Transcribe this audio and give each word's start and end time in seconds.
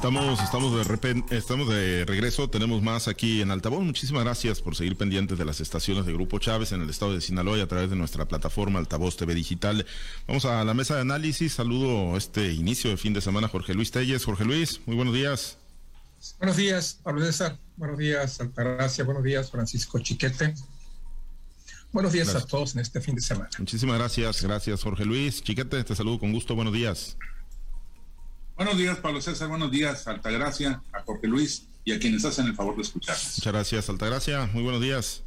Estamos, 0.00 0.40
estamos 0.42 0.74
de 0.74 0.84
repente, 0.84 1.36
estamos 1.36 1.68
de 1.68 2.06
regreso, 2.06 2.48
tenemos 2.48 2.80
más 2.80 3.06
aquí 3.06 3.42
en 3.42 3.50
Altavoz. 3.50 3.84
Muchísimas 3.84 4.24
gracias 4.24 4.62
por 4.62 4.74
seguir 4.74 4.96
pendientes 4.96 5.36
de 5.36 5.44
las 5.44 5.60
estaciones 5.60 6.06
de 6.06 6.14
Grupo 6.14 6.38
Chávez 6.38 6.72
en 6.72 6.80
el 6.80 6.88
estado 6.88 7.12
de 7.12 7.20
Sinaloa 7.20 7.58
y 7.58 7.60
a 7.60 7.68
través 7.68 7.90
de 7.90 7.96
nuestra 7.96 8.24
plataforma 8.24 8.78
Altavoz 8.78 9.18
TV 9.18 9.34
Digital. 9.34 9.84
Vamos 10.26 10.46
a 10.46 10.64
la 10.64 10.72
mesa 10.72 10.94
de 10.94 11.02
análisis. 11.02 11.52
Saludo 11.52 12.16
este 12.16 12.50
inicio 12.50 12.88
de 12.88 12.96
fin 12.96 13.12
de 13.12 13.20
semana 13.20 13.48
Jorge 13.48 13.74
Luis 13.74 13.90
Telles. 13.90 14.24
Jorge 14.24 14.46
Luis, 14.46 14.80
muy 14.86 14.96
buenos 14.96 15.12
días. 15.12 15.58
Buenos 16.38 16.56
días, 16.56 16.98
Pablo 17.02 17.22
César. 17.22 17.58
Buenos 17.76 17.98
días, 17.98 18.40
Altagracia. 18.40 19.04
Buenos 19.04 19.22
días, 19.22 19.50
Francisco 19.50 19.98
Chiquete. 19.98 20.54
Buenos 21.92 22.12
días 22.12 22.34
a 22.34 22.46
todos 22.46 22.74
en 22.74 22.80
este 22.80 23.02
fin 23.02 23.16
de 23.16 23.20
semana. 23.20 23.50
Muchísimas 23.58 23.98
gracias, 23.98 24.42
gracias 24.42 24.82
Jorge 24.82 25.04
Luis. 25.04 25.42
Chiquete, 25.42 25.84
te 25.84 25.94
saludo 25.94 26.20
con 26.20 26.32
gusto. 26.32 26.54
Buenos 26.54 26.72
días. 26.72 27.18
Buenos 28.60 28.76
días, 28.76 28.98
Pablo 28.98 29.22
César. 29.22 29.48
Buenos 29.48 29.70
días, 29.70 30.06
Altagracia, 30.06 30.82
a 30.92 31.00
Jorge 31.00 31.26
Luis 31.26 31.66
y 31.82 31.92
a 31.92 31.98
quienes 31.98 32.26
hacen 32.26 32.44
el 32.44 32.54
favor 32.54 32.76
de 32.76 32.82
escucharnos. 32.82 33.38
Muchas 33.38 33.52
gracias, 33.54 33.88
Altagracia. 33.88 34.50
Muy 34.52 34.62
buenos 34.62 34.82
días. 34.82 35.22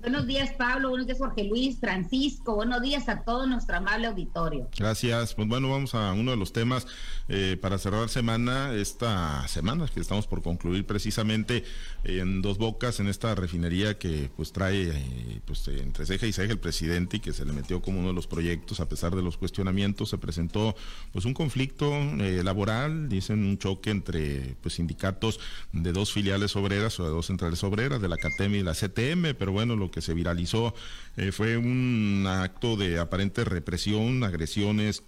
Buenos 0.00 0.26
días, 0.26 0.52
Pablo. 0.56 0.88
Buenos 0.88 1.06
días, 1.06 1.18
Jorge 1.18 1.44
Luis, 1.44 1.78
Francisco. 1.78 2.54
Buenos 2.54 2.80
días 2.80 3.06
a 3.10 3.22
todo 3.22 3.46
nuestro 3.46 3.76
amable 3.76 4.06
auditorio. 4.06 4.66
Gracias. 4.78 5.34
Pues 5.34 5.46
bueno, 5.46 5.70
vamos 5.70 5.94
a 5.94 6.14
uno 6.14 6.30
de 6.30 6.38
los 6.38 6.54
temas 6.54 6.86
eh, 7.28 7.58
para 7.60 7.76
cerrar 7.76 8.08
semana, 8.08 8.72
esta 8.72 9.46
semana 9.46 9.86
que 9.92 10.00
estamos 10.00 10.26
por 10.26 10.42
concluir 10.42 10.86
precisamente 10.86 11.64
en 12.02 12.40
Dos 12.40 12.56
Bocas, 12.56 12.98
en 12.98 13.08
esta 13.08 13.34
refinería 13.34 13.98
que 13.98 14.30
pues 14.34 14.52
trae 14.52 14.88
eh, 14.88 15.40
pues 15.44 15.68
entre 15.68 16.06
ceja 16.06 16.26
y 16.26 16.32
ceja 16.32 16.50
el 16.50 16.58
presidente 16.58 17.18
y 17.18 17.20
que 17.20 17.34
se 17.34 17.44
le 17.44 17.52
metió 17.52 17.82
como 17.82 17.98
uno 17.98 18.08
de 18.08 18.14
los 18.14 18.26
proyectos 18.26 18.80
a 18.80 18.88
pesar 18.88 19.14
de 19.14 19.22
los 19.22 19.36
cuestionamientos. 19.36 20.08
Se 20.08 20.16
presentó 20.16 20.74
pues 21.12 21.26
un 21.26 21.34
conflicto 21.34 21.92
eh, 21.92 22.40
laboral, 22.42 23.10
dicen 23.10 23.44
un 23.44 23.58
choque 23.58 23.90
entre 23.90 24.56
pues 24.62 24.76
sindicatos 24.76 25.40
de 25.72 25.92
dos 25.92 26.10
filiales 26.10 26.56
obreras 26.56 26.98
o 27.00 27.04
de 27.04 27.10
dos 27.10 27.26
centrales 27.26 27.62
obreras, 27.64 28.00
de 28.00 28.08
la 28.08 28.16
CATEM 28.16 28.54
y 28.54 28.62
la 28.62 28.72
CTM, 28.72 29.34
pero 29.38 29.52
bueno, 29.52 29.76
lo 29.76 29.89
que 29.90 30.00
se 30.00 30.14
viralizó. 30.14 30.74
Eh, 31.16 31.32
fue 31.32 31.56
un 31.56 32.24
acto 32.28 32.76
de 32.76 32.98
aparente 32.98 33.44
represión, 33.44 34.24
agresiones 34.24 35.02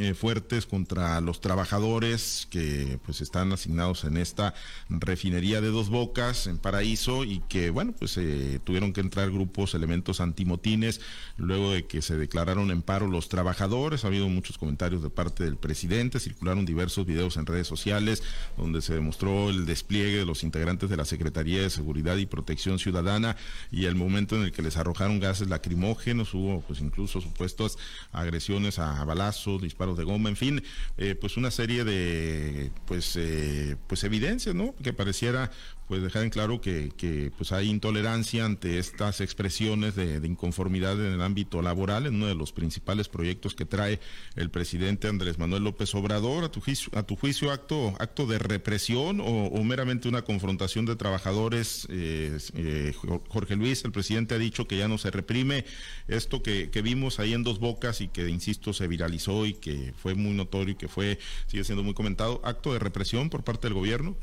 eh, 0.00 0.14
fuertes 0.14 0.64
contra 0.64 1.20
los 1.20 1.42
trabajadores 1.42 2.48
que 2.48 2.98
pues 3.04 3.20
están 3.20 3.52
asignados 3.52 4.04
en 4.04 4.16
esta 4.16 4.54
refinería 4.88 5.60
de 5.60 5.68
Dos 5.68 5.90
Bocas 5.90 6.46
en 6.46 6.56
Paraíso 6.56 7.24
y 7.24 7.40
que 7.50 7.68
bueno 7.68 7.92
pues 7.92 8.16
eh, 8.16 8.60
tuvieron 8.64 8.94
que 8.94 9.02
entrar 9.02 9.30
grupos 9.30 9.74
elementos 9.74 10.22
antimotines 10.22 11.02
luego 11.36 11.72
de 11.72 11.84
que 11.86 12.00
se 12.00 12.16
declararon 12.16 12.70
en 12.70 12.80
paro 12.80 13.08
los 13.08 13.28
trabajadores. 13.28 14.04
Ha 14.04 14.06
habido 14.06 14.26
muchos 14.30 14.56
comentarios 14.56 15.02
de 15.02 15.10
parte 15.10 15.44
del 15.44 15.56
presidente. 15.56 16.18
Circularon 16.18 16.64
diversos 16.64 17.04
videos 17.04 17.36
en 17.36 17.44
redes 17.44 17.66
sociales 17.66 18.22
donde 18.56 18.80
se 18.80 18.94
demostró 18.94 19.50
el 19.50 19.66
despliegue 19.66 20.20
de 20.20 20.24
los 20.24 20.44
integrantes 20.44 20.88
de 20.88 20.96
la 20.96 21.04
Secretaría 21.04 21.60
de 21.60 21.68
Seguridad 21.68 22.16
y 22.16 22.24
Protección 22.24 22.78
Ciudadana 22.78 23.36
y 23.70 23.84
el 23.84 23.96
momento 23.96 24.34
en 24.36 24.44
el 24.44 24.52
que 24.52 24.62
les 24.62 24.78
arrojaron 24.78 25.20
gases 25.20 25.50
lacrimógenos. 25.50 26.32
Hubo 26.32 26.62
pues 26.62 26.80
incluso 26.80 27.20
supuestas 27.20 27.76
agresiones 28.12 28.78
a 28.78 29.04
balazos 29.04 29.60
disparos 29.60 29.89
de 29.96 30.04
goma, 30.04 30.28
en 30.28 30.36
fin, 30.36 30.62
eh, 30.98 31.14
pues 31.14 31.36
una 31.36 31.50
serie 31.50 31.84
de 31.84 32.70
pues 32.86 33.16
eh, 33.16 33.76
pues 33.86 34.04
evidencias, 34.04 34.54
¿no? 34.54 34.74
Que 34.82 34.92
pareciera 34.92 35.50
pues 35.90 36.04
dejar 36.04 36.22
en 36.22 36.30
claro 36.30 36.60
que, 36.60 36.92
que 36.96 37.32
pues 37.36 37.50
hay 37.50 37.68
intolerancia 37.68 38.44
ante 38.44 38.78
estas 38.78 39.20
expresiones 39.20 39.96
de, 39.96 40.24
inconformidad 40.24 40.92
en 41.04 41.14
el 41.14 41.20
ámbito 41.20 41.62
laboral, 41.62 42.06
en 42.06 42.14
uno 42.14 42.28
de 42.28 42.36
los 42.36 42.52
principales 42.52 43.08
proyectos 43.08 43.56
que 43.56 43.64
trae 43.64 43.98
el 44.36 44.50
presidente 44.50 45.08
Andrés 45.08 45.40
Manuel 45.40 45.64
López 45.64 45.92
Obrador, 45.96 46.44
a 46.44 46.52
tu 46.52 46.60
juicio, 46.60 46.96
a 46.96 47.02
tu 47.02 47.16
juicio 47.16 47.50
acto, 47.50 47.96
acto 47.98 48.28
de 48.28 48.38
represión 48.38 49.20
o, 49.20 49.64
meramente 49.64 50.08
una 50.08 50.22
confrontación 50.22 50.86
de 50.86 50.94
trabajadores. 50.94 51.88
Eh, 51.90 52.38
eh, 52.54 52.94
Jorge 53.28 53.56
Luis, 53.56 53.84
el 53.84 53.90
presidente 53.90 54.36
ha 54.36 54.38
dicho 54.38 54.68
que 54.68 54.78
ya 54.78 54.86
no 54.86 54.96
se 54.96 55.10
reprime 55.10 55.64
esto 56.06 56.40
que, 56.40 56.70
que 56.70 56.82
vimos 56.82 57.18
ahí 57.18 57.32
en 57.34 57.42
dos 57.42 57.58
bocas 57.58 58.00
y 58.00 58.06
que, 58.06 58.28
insisto, 58.28 58.72
se 58.72 58.86
viralizó 58.86 59.44
y 59.44 59.54
que 59.54 59.92
fue 60.00 60.14
muy 60.14 60.34
notorio 60.34 60.74
y 60.74 60.76
que 60.76 60.86
fue, 60.86 61.18
sigue 61.48 61.64
siendo 61.64 61.82
muy 61.82 61.94
comentado, 61.94 62.40
acto 62.44 62.72
de 62.72 62.78
represión 62.78 63.28
por 63.28 63.42
parte 63.42 63.66
del 63.66 63.74
gobierno. 63.74 64.14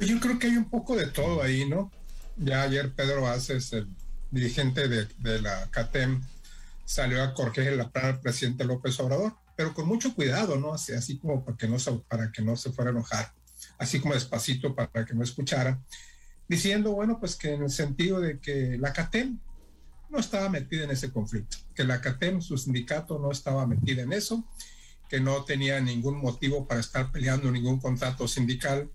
Yo 0.00 0.20
creo 0.20 0.38
que 0.38 0.46
hay 0.46 0.56
un 0.56 0.70
poco 0.70 0.94
de 0.96 1.06
todo 1.06 1.42
ahí, 1.42 1.68
¿no? 1.68 1.90
Ya 2.36 2.62
ayer 2.62 2.92
Pedro 2.92 3.26
Aces, 3.26 3.72
el 3.72 3.88
dirigente 4.30 4.86
de, 4.86 5.42
la 5.42 5.68
CATEM, 5.70 6.22
salió 6.84 7.22
a 7.22 7.34
corregir 7.34 7.72
la 7.72 7.90
palabra 7.90 8.16
al 8.16 8.20
presidente 8.20 8.64
López 8.64 8.98
Obrador, 9.00 9.34
pero 9.56 9.74
con 9.74 9.88
mucho 9.88 10.14
cuidado, 10.14 10.56
¿no? 10.56 10.72
Así, 10.72 10.92
así 10.92 11.18
como 11.18 11.44
para 11.44 11.56
que, 11.56 11.66
no 11.66 11.80
se, 11.80 11.92
para 11.92 12.30
que 12.30 12.42
no 12.42 12.56
se 12.56 12.70
fuera 12.70 12.90
a 12.90 12.94
enojar, 12.94 13.32
así 13.78 13.98
como 13.98 14.14
despacito 14.14 14.74
para 14.74 15.04
que 15.04 15.14
no 15.14 15.24
escuchara, 15.24 15.80
diciendo, 16.48 16.92
bueno, 16.92 17.18
pues 17.18 17.34
que 17.34 17.54
en 17.54 17.64
el 17.64 17.70
sentido 17.70 18.20
de 18.20 18.38
que 18.38 18.78
la 18.78 18.92
CATEM 18.92 19.40
no 20.10 20.18
estaba 20.20 20.48
metida 20.48 20.84
en 20.84 20.92
ese 20.92 21.12
conflicto, 21.12 21.56
que 21.74 21.82
la 21.82 22.00
CATEM, 22.00 22.40
su 22.40 22.56
sindicato, 22.56 23.18
no 23.18 23.32
estaba 23.32 23.66
metida 23.66 24.02
en 24.02 24.12
eso, 24.12 24.44
que 25.08 25.18
no 25.18 25.44
tenía 25.44 25.80
ningún 25.80 26.18
motivo 26.18 26.68
para 26.68 26.80
estar 26.80 27.10
peleando 27.10 27.50
ningún 27.50 27.80
contrato 27.80 28.28
sindical, 28.28 28.90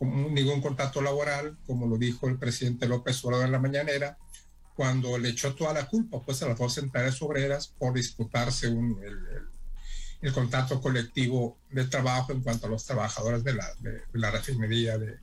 ningún 0.00 0.60
contrato 0.60 1.02
laboral, 1.02 1.56
como 1.66 1.86
lo 1.86 1.96
dijo 1.96 2.28
el 2.28 2.38
presidente 2.38 2.86
López 2.86 3.24
Obrador 3.24 3.46
en 3.46 3.52
la 3.52 3.58
mañanera, 3.58 4.18
cuando 4.74 5.18
le 5.18 5.30
echó 5.30 5.54
toda 5.54 5.72
la 5.72 5.88
culpa 5.88 6.22
pues, 6.22 6.40
a 6.42 6.48
las 6.48 6.58
dos 6.58 6.74
centrales 6.74 7.20
obreras 7.20 7.74
por 7.78 7.94
disputarse 7.94 8.68
un, 8.68 9.02
el, 9.02 9.18
el, 10.20 10.32
contrato 10.32 10.80
colectivo 10.80 11.58
de 11.70 11.84
trabajo 11.86 12.32
en 12.32 12.42
cuanto 12.42 12.66
a 12.66 12.70
los 12.70 12.84
trabajadores 12.84 13.42
de 13.42 13.54
la, 13.54 13.66
de, 13.80 14.02
la 14.12 14.30
refinería 14.30 14.96
de, 14.96 15.18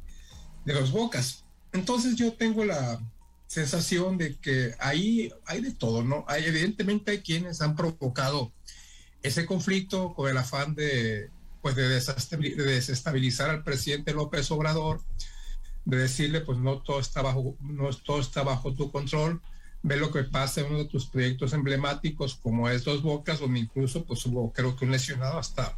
de 0.65 0.73
Los 0.73 0.91
Bocas. 0.91 1.45
Entonces 1.71 2.17
yo 2.17 2.33
tengo 2.33 2.65
la 2.65 2.99
sensación 3.47 4.17
de 4.17 4.35
que 4.35 4.75
ahí 4.79 5.31
hay 5.45 5.61
de 5.61 5.71
todo, 5.71 6.03
¿no? 6.03 6.25
Hay, 6.27 6.43
evidentemente 6.43 7.11
hay 7.11 7.21
quienes 7.21 7.61
han 7.61 7.77
provocado 7.77 8.51
ese 9.23 9.45
conflicto 9.45 10.13
con 10.13 10.29
el 10.29 10.37
afán 10.37 10.75
de 10.75 11.29
pues 11.65 11.75
de, 11.75 11.89
desestabilizar 11.89 13.49
al 13.49 13.63
presidente 13.63 14.13
López 14.13 14.51
Obrador, 14.51 15.01
de 15.83 15.97
decirle 15.97 16.41
pues 16.41 16.59
no 16.59 16.83
todo 16.83 16.99
está 16.99 17.23
bajo, 17.23 17.57
no 17.59 17.89
todo 17.89 18.19
está 18.19 18.43
bajo 18.43 18.75
tu 18.75 18.91
control, 18.91 19.41
ve 19.81 19.97
lo 19.97 20.11
que 20.11 20.25
pasa 20.25 20.61
en 20.61 20.67
uno 20.67 20.77
de 20.77 20.85
tus 20.85 21.07
proyectos 21.07 21.53
emblemáticos 21.53 22.35
como 22.35 22.69
es 22.69 22.83
Dos 22.83 23.01
Bocas, 23.01 23.39
donde 23.39 23.61
incluso 23.61 24.05
pues 24.05 24.23
hubo 24.27 24.53
creo 24.53 24.75
que 24.75 24.85
un 24.85 24.91
lesionado 24.91 25.39
hasta, 25.39 25.75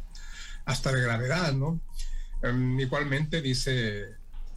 hasta 0.66 0.92
de 0.92 1.00
gravedad, 1.00 1.54
¿no? 1.54 1.80
Um, 2.42 2.78
igualmente 2.78 3.40
dice 3.40 4.08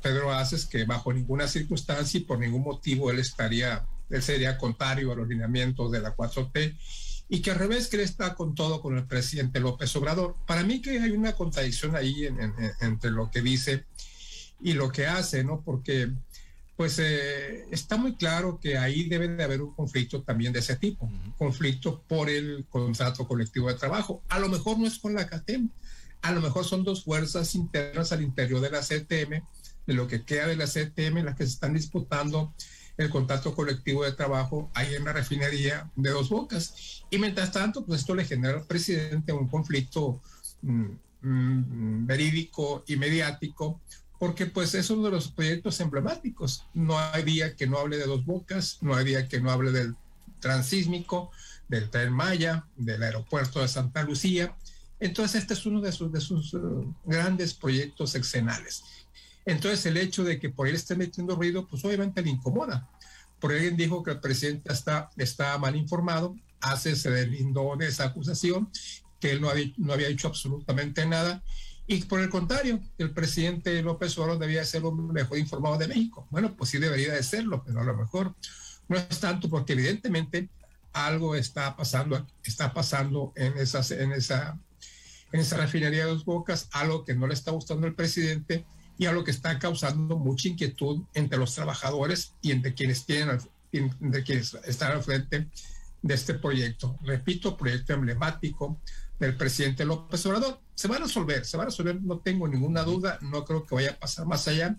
Pedro 0.01 0.33
Aces 0.33 0.65
que 0.65 0.83
bajo 0.83 1.13
ninguna 1.13 1.47
circunstancia 1.47 2.17
y 2.17 2.25
por 2.25 2.39
ningún 2.39 2.63
motivo 2.63 3.09
él 3.09 3.19
estaría, 3.19 3.85
él 4.09 4.21
sería 4.21 4.57
contrario 4.57 5.13
a 5.13 5.15
los 5.15 5.29
lineamientos 5.29 5.93
de 5.93 6.01
la 6.01 6.13
4T 6.13 6.75
y 7.33 7.41
que 7.41 7.51
al 7.51 7.59
revés 7.59 7.87
que 7.87 8.03
está 8.03 8.35
con 8.35 8.55
todo 8.55 8.81
con 8.81 8.97
el 8.97 9.05
presidente 9.05 9.61
López 9.61 9.95
Obrador. 9.95 10.35
Para 10.45 10.63
mí 10.63 10.81
que 10.81 10.99
hay 10.99 11.11
una 11.11 11.31
contradicción 11.31 11.95
ahí 11.95 12.27
entre 12.81 13.09
lo 13.09 13.31
que 13.31 13.41
dice 13.41 13.85
y 14.59 14.73
lo 14.73 14.91
que 14.91 15.07
hace, 15.07 15.41
¿no? 15.41 15.61
Porque 15.61 16.11
pues 16.75 16.99
eh, 16.99 17.67
está 17.71 17.95
muy 17.95 18.15
claro 18.15 18.59
que 18.61 18.77
ahí 18.77 19.07
debe 19.07 19.29
de 19.29 19.43
haber 19.45 19.61
un 19.61 19.73
conflicto 19.73 20.23
también 20.23 20.51
de 20.51 20.59
ese 20.59 20.75
tipo, 20.75 21.09
conflicto 21.37 22.03
por 22.05 22.29
el 22.29 22.65
contrato 22.69 23.25
colectivo 23.25 23.69
de 23.69 23.75
trabajo. 23.75 24.21
A 24.27 24.37
lo 24.37 24.49
mejor 24.49 24.77
no 24.77 24.85
es 24.85 24.99
con 24.99 25.13
la 25.13 25.25
CATEM, 25.25 25.69
a 26.23 26.33
lo 26.33 26.41
mejor 26.41 26.65
son 26.65 26.83
dos 26.83 27.05
fuerzas 27.05 27.55
internas 27.55 28.11
al 28.11 28.23
interior 28.23 28.59
de 28.59 28.71
la 28.71 28.81
CTM, 28.81 29.41
de 29.87 29.93
lo 29.93 30.05
que 30.05 30.25
queda 30.25 30.47
de 30.47 30.57
la 30.57 30.65
CTM, 30.65 31.23
las 31.23 31.37
que 31.37 31.45
se 31.45 31.53
están 31.53 31.75
disputando 31.75 32.53
el 33.01 33.09
contrato 33.09 33.53
colectivo 33.55 34.03
de 34.03 34.11
trabajo 34.11 34.69
ahí 34.73 34.95
en 34.95 35.05
la 35.05 35.13
refinería 35.13 35.89
de 35.95 36.09
Dos 36.09 36.29
Bocas. 36.29 37.03
Y 37.09 37.17
mientras 37.17 37.51
tanto, 37.51 37.85
pues 37.85 38.01
esto 38.01 38.15
le 38.15 38.25
genera 38.25 38.57
al 38.57 38.65
presidente 38.65 39.33
un 39.33 39.47
conflicto 39.47 40.21
mm, 40.61 40.85
mm, 41.21 42.05
verídico 42.05 42.83
y 42.87 42.95
mediático, 42.95 43.79
porque 44.19 44.45
pues 44.45 44.75
es 44.75 44.89
uno 44.89 45.03
de 45.03 45.11
los 45.11 45.29
proyectos 45.29 45.79
emblemáticos. 45.79 46.65
No 46.73 46.99
hay 46.99 47.23
día 47.23 47.55
que 47.55 47.67
no 47.67 47.79
hable 47.79 47.97
de 47.97 48.05
Dos 48.05 48.25
Bocas, 48.25 48.77
no 48.81 48.95
hay 48.95 49.05
día 49.05 49.27
que 49.27 49.41
no 49.41 49.51
hable 49.51 49.71
del 49.71 49.95
transísmico, 50.39 51.31
del 51.67 51.89
tren 51.89 52.11
Maya, 52.11 52.65
del 52.75 53.01
aeropuerto 53.01 53.61
de 53.61 53.67
Santa 53.67 54.03
Lucía. 54.03 54.55
Entonces, 54.99 55.41
este 55.41 55.55
es 55.55 55.65
uno 55.65 55.81
de 55.81 55.91
sus, 55.91 56.11
de 56.11 56.21
sus 56.21 56.53
uh, 56.53 56.93
grandes 57.05 57.53
proyectos 57.53 58.13
exenales. 58.13 58.83
Entonces 59.45 59.85
el 59.85 59.97
hecho 59.97 60.23
de 60.23 60.39
que 60.39 60.49
por 60.49 60.67
él 60.67 60.75
esté 60.75 60.95
metiendo 60.95 61.35
ruido, 61.35 61.67
pues 61.67 61.83
obviamente 61.85 62.21
le 62.21 62.29
incomoda. 62.29 62.87
Por 63.39 63.51
alguien 63.51 63.75
dijo 63.75 64.03
que 64.03 64.11
el 64.11 64.19
presidente 64.19 64.71
está, 64.71 65.09
está 65.17 65.57
mal 65.57 65.75
informado, 65.75 66.35
hace, 66.59 66.95
se 66.95 67.09
deslindó 67.09 67.75
de 67.75 67.87
esa 67.87 68.05
acusación, 68.05 68.69
que 69.19 69.31
él 69.31 69.41
no 69.41 69.49
había, 69.49 69.71
no 69.77 69.93
había 69.93 70.09
hecho 70.09 70.27
absolutamente 70.27 71.05
nada. 71.05 71.43
Y 71.87 72.03
por 72.03 72.19
el 72.19 72.29
contrario, 72.29 72.79
el 72.99 73.11
presidente 73.11 73.81
López 73.81 74.17
Obrador 74.17 74.39
debía 74.39 74.63
ser 74.63 74.83
el 74.83 74.93
mejor 74.93 75.39
informado 75.39 75.77
de 75.77 75.87
México. 75.87 76.27
Bueno, 76.29 76.55
pues 76.55 76.69
sí 76.69 76.77
debería 76.77 77.13
de 77.13 77.23
serlo, 77.23 77.63
pero 77.65 77.81
a 77.81 77.83
lo 77.83 77.97
mejor 77.97 78.35
no 78.87 78.97
es 78.97 79.19
tanto 79.19 79.49
porque 79.49 79.73
evidentemente 79.73 80.49
algo 80.93 81.35
está 81.35 81.75
pasando, 81.75 82.27
está 82.43 82.73
pasando 82.73 83.33
en, 83.35 83.57
esas, 83.57 83.91
en 83.91 84.11
esa 84.11 84.59
en 85.31 85.39
esa 85.39 85.57
refinería 85.57 86.05
de 86.05 86.11
dos 86.11 86.25
bocas, 86.25 86.67
algo 86.71 87.05
que 87.05 87.15
no 87.15 87.27
le 87.27 87.33
está 87.33 87.51
gustando 87.51 87.87
al 87.87 87.95
presidente 87.95 88.65
y 89.01 89.07
algo 89.07 89.23
que 89.23 89.31
está 89.31 89.57
causando 89.57 90.15
mucha 90.15 90.47
inquietud 90.47 91.01
entre 91.15 91.39
los 91.39 91.55
trabajadores 91.55 92.35
y 92.39 92.51
entre 92.51 92.75
quienes 92.75 93.03
tienen, 93.03 93.39
entre 93.71 94.23
quienes 94.23 94.53
están 94.63 94.91
al 94.91 95.01
frente 95.01 95.47
de 96.03 96.13
este 96.13 96.35
proyecto. 96.35 96.99
Repito, 97.01 97.57
proyecto 97.57 97.93
emblemático 97.93 98.77
del 99.19 99.35
presidente 99.35 99.85
López 99.85 100.23
Obrador. 100.27 100.59
Se 100.75 100.87
va 100.87 100.97
a 100.97 100.99
resolver, 100.99 101.45
se 101.45 101.57
va 101.57 101.63
a 101.63 101.65
resolver, 101.65 101.99
no 101.99 102.19
tengo 102.19 102.47
ninguna 102.47 102.83
duda, 102.83 103.17
no 103.21 103.43
creo 103.43 103.65
que 103.65 103.73
vaya 103.73 103.89
a 103.89 103.97
pasar 103.97 104.27
más 104.27 104.47
allá. 104.47 104.77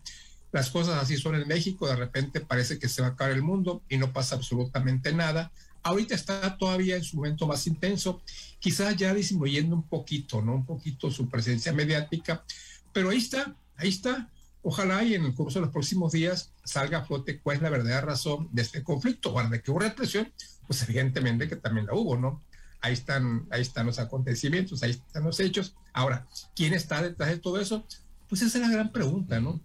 Las 0.52 0.70
cosas 0.70 1.02
así 1.02 1.16
son 1.16 1.34
en 1.34 1.48
México, 1.48 1.88
de 1.88 1.96
repente 1.96 2.40
parece 2.40 2.78
que 2.78 2.88
se 2.88 3.02
va 3.02 3.08
a 3.08 3.10
acabar 3.10 3.32
el 3.32 3.42
mundo 3.42 3.82
y 3.88 3.96
no 3.96 4.12
pasa 4.12 4.36
absolutamente 4.36 5.12
nada. 5.12 5.50
Ahorita 5.82 6.14
está 6.14 6.56
todavía 6.58 6.94
en 6.94 7.02
su 7.02 7.16
momento 7.16 7.48
más 7.48 7.66
intenso, 7.66 8.22
quizás 8.60 8.96
ya 8.96 9.12
disminuyendo 9.14 9.75
un 9.75 9.82
poquito, 9.82 10.40
¿no? 10.42 10.54
Un 10.54 10.64
poquito 10.64 11.10
su 11.10 11.28
presencia 11.28 11.72
mediática, 11.72 12.44
pero 12.92 13.10
ahí 13.10 13.18
está, 13.18 13.56
ahí 13.82 13.88
está. 13.88 14.29
Ojalá 14.62 15.02
y 15.02 15.14
en 15.14 15.25
el 15.25 15.34
curso 15.34 15.58
de 15.58 15.67
los 15.67 15.73
próximos 15.73 16.12
días 16.12 16.52
salga 16.64 16.99
a 16.99 17.05
flote 17.05 17.40
cuál 17.40 17.56
es 17.56 17.62
la 17.62 17.70
verdadera 17.70 18.00
razón 18.00 18.49
de 18.52 18.62
este 18.62 18.82
conflicto. 18.84 19.32
Bueno, 19.32 19.50
de 19.50 19.61
que 19.61 19.70
hubo 19.70 19.81
represión, 19.81 20.32
pues 20.67 20.82
evidentemente 20.82 21.49
que 21.49 21.56
también 21.56 21.87
la 21.87 21.94
hubo, 21.94 22.17
¿no? 22.17 22.43
Ahí 22.81 22.93
están, 22.93 23.46
ahí 23.50 23.62
están 23.62 23.87
los 23.87 23.99
acontecimientos, 23.99 24.82
ahí 24.82 24.93
están 24.93 25.25
los 25.25 25.40
hechos. 25.40 25.75
Ahora, 25.93 26.26
¿quién 26.55 26.75
está 26.75 27.02
detrás 27.02 27.31
de 27.31 27.38
todo 27.38 27.61
eso? 27.61 27.84
Pues 28.29 28.43
esa 28.43 28.58
es 28.58 28.69
la 28.69 28.73
gran 28.73 28.93
pregunta, 28.93 29.40
¿no? 29.40 29.61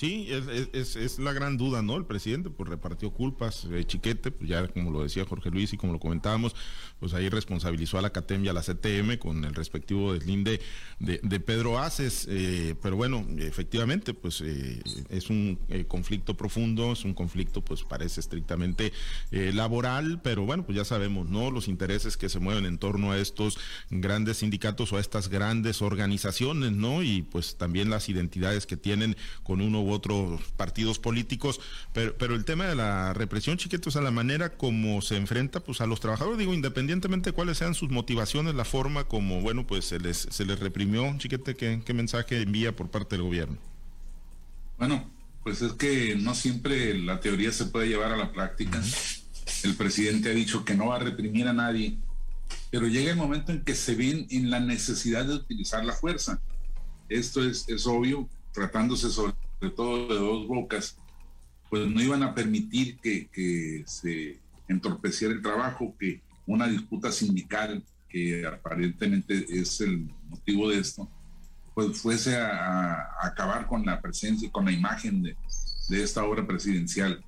Sí, 0.00 0.28
es, 0.72 0.96
es, 0.96 1.18
la 1.18 1.34
gran 1.34 1.58
duda, 1.58 1.82
¿no? 1.82 1.94
El 1.94 2.06
presidente 2.06 2.48
pues 2.48 2.70
repartió 2.70 3.10
culpas, 3.10 3.66
eh, 3.70 3.84
chiquete, 3.84 4.30
pues 4.30 4.48
ya 4.48 4.66
como 4.68 4.90
lo 4.90 5.02
decía 5.02 5.26
Jorge 5.26 5.50
Luis 5.50 5.74
y 5.74 5.76
como 5.76 5.92
lo 5.92 6.00
comentábamos, 6.00 6.56
pues 6.98 7.12
ahí 7.12 7.28
responsabilizó 7.28 7.98
a 7.98 8.00
la 8.00 8.08
CATEM 8.08 8.46
y 8.46 8.48
a 8.48 8.54
la 8.54 8.62
CTM 8.62 9.18
con 9.18 9.44
el 9.44 9.54
respectivo 9.54 10.14
deslinde 10.14 10.62
de, 11.00 11.20
de 11.22 11.40
Pedro 11.40 11.78
Aces, 11.78 12.26
eh, 12.30 12.74
pero 12.80 12.96
bueno, 12.96 13.26
efectivamente, 13.40 14.14
pues 14.14 14.40
eh, 14.40 14.80
es 15.10 15.28
un 15.28 15.58
conflicto 15.86 16.34
profundo, 16.34 16.92
es 16.92 17.04
un 17.04 17.12
conflicto 17.12 17.62
pues 17.62 17.82
parece 17.82 18.20
estrictamente 18.20 18.94
laboral, 19.30 20.22
pero 20.22 20.46
bueno, 20.46 20.64
pues 20.64 20.78
ya 20.78 20.86
sabemos, 20.86 21.28
¿no? 21.28 21.50
Los 21.50 21.68
intereses 21.68 22.16
que 22.16 22.30
se 22.30 22.38
mueven 22.38 22.64
en 22.64 22.78
torno 22.78 23.12
a 23.12 23.18
estos 23.18 23.58
grandes 23.90 24.38
sindicatos 24.38 24.94
o 24.94 24.96
a 24.96 25.00
estas 25.00 25.28
grandes 25.28 25.82
organizaciones, 25.82 26.72
¿no? 26.72 27.02
Y 27.02 27.20
pues 27.20 27.58
también 27.58 27.90
las 27.90 28.08
identidades 28.08 28.64
que 28.64 28.78
tienen 28.78 29.14
con 29.42 29.60
uno 29.60 29.89
otros 29.90 30.40
partidos 30.56 30.98
políticos, 30.98 31.60
pero, 31.92 32.16
pero 32.16 32.34
el 32.34 32.44
tema 32.44 32.66
de 32.66 32.74
la 32.74 33.12
represión, 33.12 33.56
chiquitos, 33.56 33.96
a 33.96 34.00
la 34.00 34.10
manera 34.10 34.56
como 34.56 35.02
se 35.02 35.16
enfrenta 35.16 35.60
pues 35.60 35.80
a 35.80 35.86
los 35.86 36.00
trabajadores, 36.00 36.38
digo, 36.38 36.54
independientemente 36.54 37.30
de 37.30 37.34
cuáles 37.34 37.58
sean 37.58 37.74
sus 37.74 37.90
motivaciones, 37.90 38.54
la 38.54 38.64
forma 38.64 39.04
como, 39.04 39.40
bueno, 39.40 39.66
pues 39.66 39.84
se 39.84 39.98
les, 39.98 40.28
se 40.30 40.44
les 40.44 40.58
reprimió, 40.58 41.14
chiquete, 41.18 41.56
¿qué, 41.56 41.82
qué 41.84 41.94
mensaje 41.94 42.40
envía 42.42 42.74
por 42.74 42.90
parte 42.90 43.16
del 43.16 43.24
gobierno? 43.24 43.56
Bueno, 44.78 45.10
pues 45.42 45.62
es 45.62 45.72
que 45.72 46.16
no 46.16 46.34
siempre 46.34 46.98
la 46.98 47.20
teoría 47.20 47.52
se 47.52 47.66
puede 47.66 47.88
llevar 47.88 48.12
a 48.12 48.16
la 48.16 48.32
práctica. 48.32 48.82
El 49.62 49.74
presidente 49.74 50.30
ha 50.30 50.34
dicho 50.34 50.64
que 50.64 50.74
no 50.74 50.88
va 50.88 50.96
a 50.96 51.00
reprimir 51.00 51.48
a 51.48 51.52
nadie, 51.52 51.98
pero 52.70 52.86
llega 52.86 53.10
el 53.10 53.16
momento 53.16 53.52
en 53.52 53.62
que 53.62 53.74
se 53.74 53.94
ven 53.94 54.26
en 54.30 54.50
la 54.50 54.60
necesidad 54.60 55.24
de 55.26 55.34
utilizar 55.34 55.84
la 55.84 55.92
fuerza. 55.92 56.40
Esto 57.08 57.44
es, 57.44 57.68
es 57.68 57.86
obvio, 57.86 58.28
tratándose 58.52 59.10
sobre 59.10 59.34
sobre 59.60 59.74
todo 59.74 60.08
de 60.08 60.14
dos 60.14 60.46
bocas, 60.48 60.96
pues 61.68 61.86
no 61.86 62.00
iban 62.02 62.22
a 62.22 62.34
permitir 62.34 62.98
que, 62.98 63.84
se 63.86 64.40
entorpeciera 64.68 65.34
el 65.34 65.42
trabajo, 65.42 65.94
que 65.98 66.22
una 66.46 66.66
disputa 66.66 67.12
sindical, 67.12 67.84
que 68.08 68.46
aparentemente 68.46 69.44
es 69.48 69.80
el 69.80 70.08
motivo 70.28 70.70
de 70.70 70.78
esto, 70.78 71.08
pues 71.74 72.00
fuese 72.00 72.36
a, 72.38 73.10
acabar 73.20 73.66
con 73.66 73.84
la 73.84 74.00
presencia 74.00 74.48
y 74.48 74.50
con 74.50 74.64
la 74.64 74.72
imagen 74.72 75.22
de, 75.22 75.36
de 75.88 76.02
esta 76.02 76.24
obra 76.24 76.46
presidencial. 76.46 77.22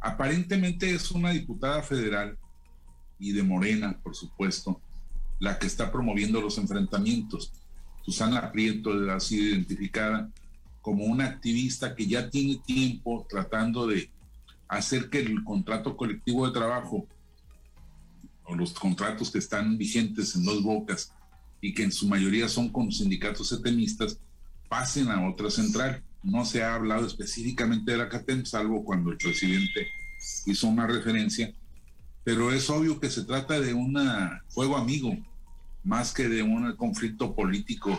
Aparentemente 0.00 0.94
es 0.94 1.10
una 1.10 1.30
diputada 1.30 1.82
federal 1.82 2.36
y 3.18 3.32
de 3.32 3.42
Morena, 3.42 3.98
por 4.02 4.14
supuesto, 4.14 4.80
la 5.40 5.58
que 5.58 5.66
está 5.66 5.90
promoviendo 5.90 6.40
los 6.40 6.58
enfrentamientos. 6.58 7.52
Susana 8.04 8.52
Prieto 8.52 8.90
ha 9.10 9.18
sido 9.18 9.46
identificada 9.46 10.30
como 10.80 11.04
una 11.04 11.26
activista 11.26 11.94
que 11.94 12.06
ya 12.06 12.30
tiene 12.30 12.60
tiempo 12.64 13.26
tratando 13.28 13.86
de 13.86 14.10
hacer 14.68 15.10
que 15.10 15.20
el 15.20 15.42
contrato 15.44 15.96
colectivo 15.96 16.46
de 16.46 16.52
trabajo 16.52 17.06
o 18.44 18.54
los 18.54 18.72
contratos 18.72 19.30
que 19.30 19.38
están 19.38 19.76
vigentes 19.76 20.34
en 20.34 20.44
dos 20.44 20.62
bocas 20.62 21.12
y 21.60 21.74
que 21.74 21.82
en 21.82 21.92
su 21.92 22.08
mayoría 22.08 22.48
son 22.48 22.68
con 22.70 22.90
sindicatos 22.92 23.48
setemistas 23.48 24.18
pasen 24.68 25.08
a 25.08 25.28
otra 25.28 25.50
central. 25.50 26.02
No 26.22 26.44
se 26.44 26.62
ha 26.62 26.74
hablado 26.74 27.06
específicamente 27.06 27.92
de 27.92 27.98
la 27.98 28.08
CATEM, 28.08 28.44
salvo 28.44 28.84
cuando 28.84 29.10
el 29.10 29.16
presidente 29.16 29.88
hizo 30.46 30.68
una 30.68 30.86
referencia, 30.86 31.52
pero 32.24 32.52
es 32.52 32.68
obvio 32.70 33.00
que 33.00 33.10
se 33.10 33.24
trata 33.24 33.60
de 33.60 33.72
un 33.72 33.98
fuego 34.48 34.76
amigo, 34.76 35.16
más 35.84 36.12
que 36.12 36.28
de 36.28 36.42
un 36.42 36.74
conflicto 36.76 37.34
político 37.34 37.98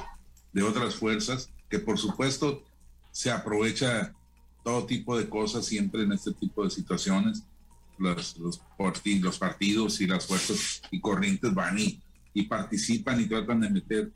de 0.53 0.63
otras 0.63 0.95
fuerzas, 0.95 1.49
que 1.69 1.79
por 1.79 1.97
supuesto 1.97 2.63
se 3.11 3.31
aprovecha 3.31 4.13
todo 4.63 4.85
tipo 4.85 5.17
de 5.17 5.27
cosas 5.29 5.65
siempre 5.65 6.03
en 6.03 6.11
este 6.11 6.33
tipo 6.33 6.63
de 6.63 6.69
situaciones. 6.69 7.43
Los, 7.97 8.37
los, 8.37 8.61
partidos 9.37 9.99
y 9.99 10.07
las 10.07 10.25
fuerzas 10.25 10.81
y 10.89 11.01
corrientes 11.01 11.53
van 11.53 11.77
y, 11.79 12.01
participan 12.43 13.19
y 13.19 13.25
tratan 13.25 13.59
de 13.59 13.69
meter 13.69 14.11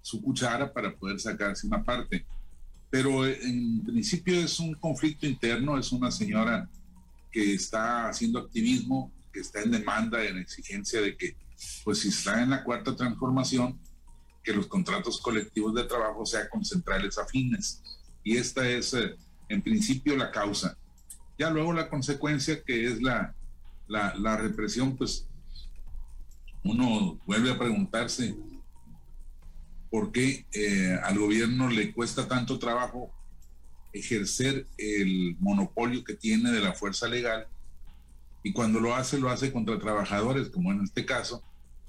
su 0.00 0.22
cuchara 0.22 0.72
para 0.72 0.94
poder 0.94 1.18
sacarse 1.18 1.66
una 1.66 1.82
parte. 1.82 2.24
Pero 2.90 3.26
en 3.26 3.82
principio 3.84 4.38
es 4.38 4.60
un 4.60 4.74
conflicto 4.74 5.26
interno, 5.26 5.78
es 5.78 5.90
una 5.90 6.10
señora 6.10 6.68
que 7.32 7.54
está 7.54 8.08
haciendo 8.08 8.38
activismo, 8.38 9.10
que 9.32 9.40
está 9.40 9.62
en 9.62 9.72
demanda, 9.72 10.24
en 10.24 10.38
exigencia 10.38 11.00
de 11.00 11.16
que, 11.16 11.34
pues 11.82 12.00
si 12.00 12.08
está 12.08 12.42
en 12.42 12.50
la 12.50 12.62
cuarta 12.62 12.94
transformación, 12.94 13.80
que 14.44 14.52
los 14.52 14.66
contratos 14.66 15.20
colectivos 15.20 15.74
de 15.74 15.84
trabajo 15.84 16.26
sean 16.26 16.48
con 16.50 16.64
centrales 16.64 17.16
afines 17.18 17.82
y 18.24 18.36
esta 18.36 18.68
es 18.68 18.94
eh, 18.94 19.16
en 19.48 19.62
principio 19.62 20.16
la 20.16 20.30
causa. 20.30 20.76
Ya 21.38 21.50
luego 21.50 21.72
la 21.72 21.88
consecuencia 21.88 22.62
que 22.62 22.86
es 22.86 23.02
la, 23.02 23.34
la, 23.88 24.36
represión, 24.36 24.96
pues 24.96 25.26
uno 26.62 27.18
vuelve 27.26 27.50
a 27.50 27.58
preguntarse 27.58 28.36
por 29.90 30.12
qué 30.12 30.46
eh, 30.52 30.98
al 31.02 31.18
gobierno 31.18 31.68
le 31.68 31.92
cuesta 31.92 32.28
tanto 32.28 32.58
trabajo 32.58 33.12
ejercer 33.92 34.66
el 34.78 35.36
monopolio 35.38 36.02
que 36.04 36.14
tiene 36.14 36.50
de 36.50 36.60
la 36.60 36.72
fuerza 36.72 37.08
legal 37.08 37.46
y 38.42 38.52
cuando 38.52 38.80
lo 38.80 38.94
hace 38.94 39.18
lo 39.18 39.30
hace 39.30 39.52
contra 39.52 39.78
trabajadores, 39.78 40.48
como 40.48 40.72
en 40.72 40.82
este 40.82 41.04
caso, 41.04 41.42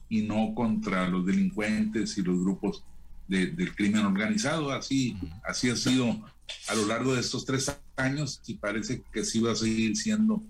y 0.10 0.22
no 0.22 0.54
contra 0.54 1.08
los 1.08 1.26
delincuentes 1.26 2.18
y 2.18 2.22
los 2.22 2.40
grupos 2.40 2.84
del 3.28 3.76
crimen 3.76 4.06
organizado. 4.06 4.72
Así, 4.72 5.18
así 5.44 5.70
ha 5.70 5.76
sido 5.76 6.24
a 6.68 6.76
lo 6.76 6.86
largo 6.86 7.14
de 7.14 7.22
estos 7.22 7.46
tres 7.46 7.76
años 7.96 8.42
y 8.48 8.56
parece 8.56 9.04
que 9.12 9.24
sí 9.24 9.40
va 9.40 9.54
a 9.54 9.56
seguir 9.56 9.96
siendo 9.98 10.44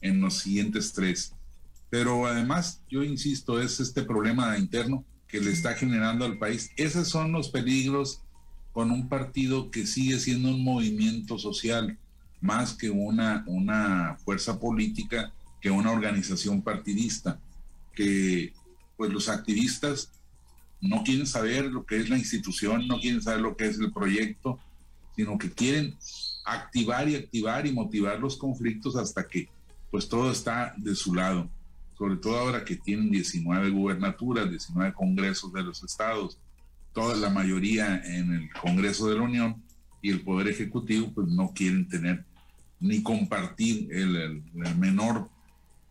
en 0.00 0.20
los 0.20 0.38
siguientes 0.38 0.92
tres. 0.92 1.32
Pero 1.90 2.26
además, 2.26 2.80
yo 2.88 3.02
insisto, 3.02 3.60
es 3.60 3.80
este 3.80 4.02
problema 4.02 4.56
interno 4.58 5.04
que 5.28 5.40
le 5.40 5.52
está 5.52 5.74
generando 5.74 6.24
al 6.24 6.38
país. 6.38 6.70
Esos 6.76 7.08
son 7.08 7.32
los 7.32 7.48
peligros 7.48 8.22
con 8.72 8.90
un 8.90 9.08
partido 9.08 9.70
que 9.70 9.86
sigue 9.86 10.18
siendo 10.18 10.50
un 10.50 10.64
movimiento 10.64 11.38
social 11.38 11.98
más 12.40 12.74
que 12.74 12.90
una, 12.90 13.44
una 13.46 14.16
fuerza 14.24 14.58
política, 14.58 15.32
que 15.60 15.70
una 15.70 15.92
organización 15.92 16.62
partidista, 16.62 17.38
que 17.94 18.52
pues 18.96 19.12
los 19.12 19.28
activistas 19.28 20.10
no 20.82 21.04
quieren 21.04 21.26
saber 21.26 21.66
lo 21.66 21.86
que 21.86 21.96
es 21.96 22.10
la 22.10 22.18
institución, 22.18 22.88
no 22.88 22.98
quieren 22.98 23.22
saber 23.22 23.40
lo 23.40 23.56
que 23.56 23.66
es 23.66 23.78
el 23.78 23.92
proyecto, 23.92 24.58
sino 25.14 25.38
que 25.38 25.50
quieren 25.50 25.96
activar 26.44 27.08
y 27.08 27.14
activar 27.14 27.66
y 27.66 27.72
motivar 27.72 28.18
los 28.18 28.36
conflictos 28.36 28.96
hasta 28.96 29.26
que 29.26 29.48
pues 29.92 30.08
todo 30.08 30.32
está 30.32 30.74
de 30.76 30.96
su 30.96 31.14
lado, 31.14 31.48
sobre 31.96 32.16
todo 32.16 32.36
ahora 32.36 32.64
que 32.64 32.74
tienen 32.74 33.10
19 33.10 33.70
gubernaturas, 33.70 34.50
19 34.50 34.92
congresos 34.92 35.52
de 35.52 35.62
los 35.62 35.84
estados, 35.84 36.38
toda 36.92 37.14
la 37.16 37.30
mayoría 37.30 38.02
en 38.04 38.32
el 38.32 38.52
Congreso 38.52 39.08
de 39.08 39.16
la 39.16 39.22
Unión 39.22 39.62
y 40.00 40.10
el 40.10 40.22
Poder 40.22 40.48
Ejecutivo 40.48 41.12
pues 41.14 41.28
no 41.28 41.52
quieren 41.54 41.88
tener 41.88 42.24
ni 42.80 43.04
compartir 43.04 43.88
el, 43.92 44.42
menor 44.76 45.28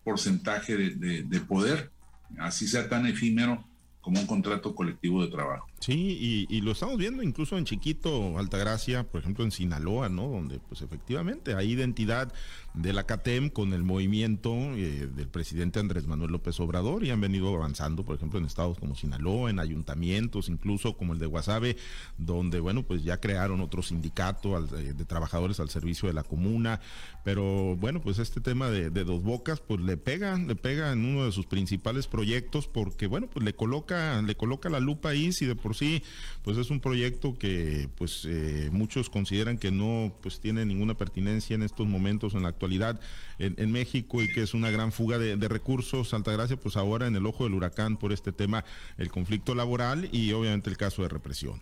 porcentaje 0.04 0.76
de 0.76 1.40
poder, 1.48 1.92
así 2.38 2.68
sea 2.68 2.90
tan 2.90 3.06
efímero 3.06 3.64
como 4.02 4.20
un 4.20 4.28
contrato 4.28 4.76
colectivo 4.76 5.24
de 5.24 5.32
trabajo. 5.32 5.71
Sí, 5.82 6.48
y, 6.48 6.62
lo 6.62 6.74
estamos 6.74 6.98
viendo 6.98 7.24
incluso 7.24 7.58
en 7.58 7.66
Chiquito, 7.66 8.38
Altagracia, 8.38 9.04
por 9.04 9.20
ejemplo 9.20 9.44
en 9.44 9.50
Sinaloa, 9.50 10.10
¿no? 10.10 10.28
Donde 10.28 10.60
pues 10.60 10.84
efectivamente 10.84 11.56
hay 11.56 11.72
identidad 11.72 12.32
de 12.76 12.94
la 12.94 13.06
CATEM 13.08 13.50
con 13.50 13.74
el 13.74 13.84
movimiento 13.84 14.54
eh, 14.54 15.10
del 15.12 15.28
presidente 15.28 15.80
Andrés 15.80 16.06
Manuel 16.06 16.32
López 16.32 16.60
Obrador 16.60 17.04
y 17.04 17.10
han 17.10 17.20
venido 17.20 17.54
avanzando, 17.56 18.06
por 18.06 18.16
ejemplo, 18.16 18.38
en 18.38 18.46
estados 18.46 18.78
como 18.78 18.94
Sinaloa, 18.96 19.50
en 19.50 19.60
ayuntamientos, 19.60 20.50
incluso 20.50 20.96
como 20.96 21.14
el 21.14 21.20
de 21.20 21.26
Guasave, 21.26 21.78
donde, 22.16 22.60
bueno, 22.60 22.84
pues 22.84 23.04
ya 23.04 23.18
crearon 23.18 23.60
otro 23.60 23.82
sindicato 23.82 24.58
eh, 24.78 24.94
de 24.94 25.06
trabajadores 25.06 25.60
al 25.60 25.70
servicio 25.70 26.08
de 26.08 26.14
la 26.14 26.24
comuna, 26.24 26.80
pero 27.24 27.76
bueno, 27.76 28.02
pues 28.02 28.20
este 28.20 28.40
tema 28.40 28.70
de, 28.70 28.90
Dos 28.92 29.24
Bocas, 29.24 29.62
pues 29.62 29.82
le 29.82 29.98
pega, 29.98 30.38
le 30.38 30.56
pega 30.56 30.92
en 30.92 31.06
uno 31.06 31.26
de 31.26 31.32
sus 31.32 31.48
principales 31.48 32.06
proyectos 32.06 32.68
porque, 32.68 33.08
bueno, 33.08 33.28
pues 33.28 33.44
le 33.44 33.56
coloca, 33.56 34.22
le 34.22 34.36
coloca 34.36 34.70
la 34.70 34.80
lupa 34.80 35.10
ahí, 35.10 35.34
si 35.34 35.48
de 35.48 35.56
por 35.56 35.71
sí, 35.74 36.04
pues 36.44 36.58
es 36.58 36.70
un 36.70 36.80
proyecto 36.80 37.38
que, 37.38 37.90
pues 37.98 38.26
eh, 38.26 38.70
muchos 38.72 39.10
consideran 39.10 39.58
que 39.58 39.72
no, 39.72 40.14
pues 40.22 40.40
tiene 40.40 40.66
ninguna 40.66 40.96
pertinencia 40.96 41.56
en 41.56 41.64
estos 41.64 41.88
momentos 41.88 42.34
en 42.34 42.44
la 42.44 42.50
actualidad 42.50 43.00
en, 43.40 43.72
México 43.72 44.22
y 44.22 44.32
que 44.32 44.44
es 44.44 44.54
una 44.54 44.70
gran 44.70 44.92
fuga 44.92 45.18
de, 45.18 45.48
recursos. 45.48 46.14
Gracia, 46.24 46.58
pues 46.58 46.78
ahora 46.78 47.08
en 47.08 47.16
el 47.16 47.26
ojo 47.26 47.44
del 47.44 47.54
huracán 47.54 47.98
por 47.98 48.14
este 48.14 48.32
tema, 48.32 48.64
el 48.98 49.10
conflicto 49.10 49.56
laboral 49.56 50.10
y 50.12 50.32
obviamente 50.34 50.70
el 50.70 50.78
caso 50.78 51.02
de 51.02 51.10
represión. 51.10 51.60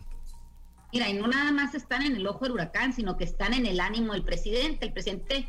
Mira, 0.92 1.08
y 1.10 1.14
no 1.14 1.28
nada 1.28 1.52
más 1.52 1.76
están 1.76 2.02
en 2.02 2.16
el 2.16 2.26
ojo 2.26 2.46
del 2.46 2.54
huracán, 2.54 2.94
sino 2.94 3.16
que 3.16 3.24
están 3.24 3.54
en 3.54 3.66
el 3.66 3.80
ánimo 3.80 4.14
del 4.14 4.24
presidente. 4.24 4.88
El 4.88 4.94
presidente, 4.94 5.48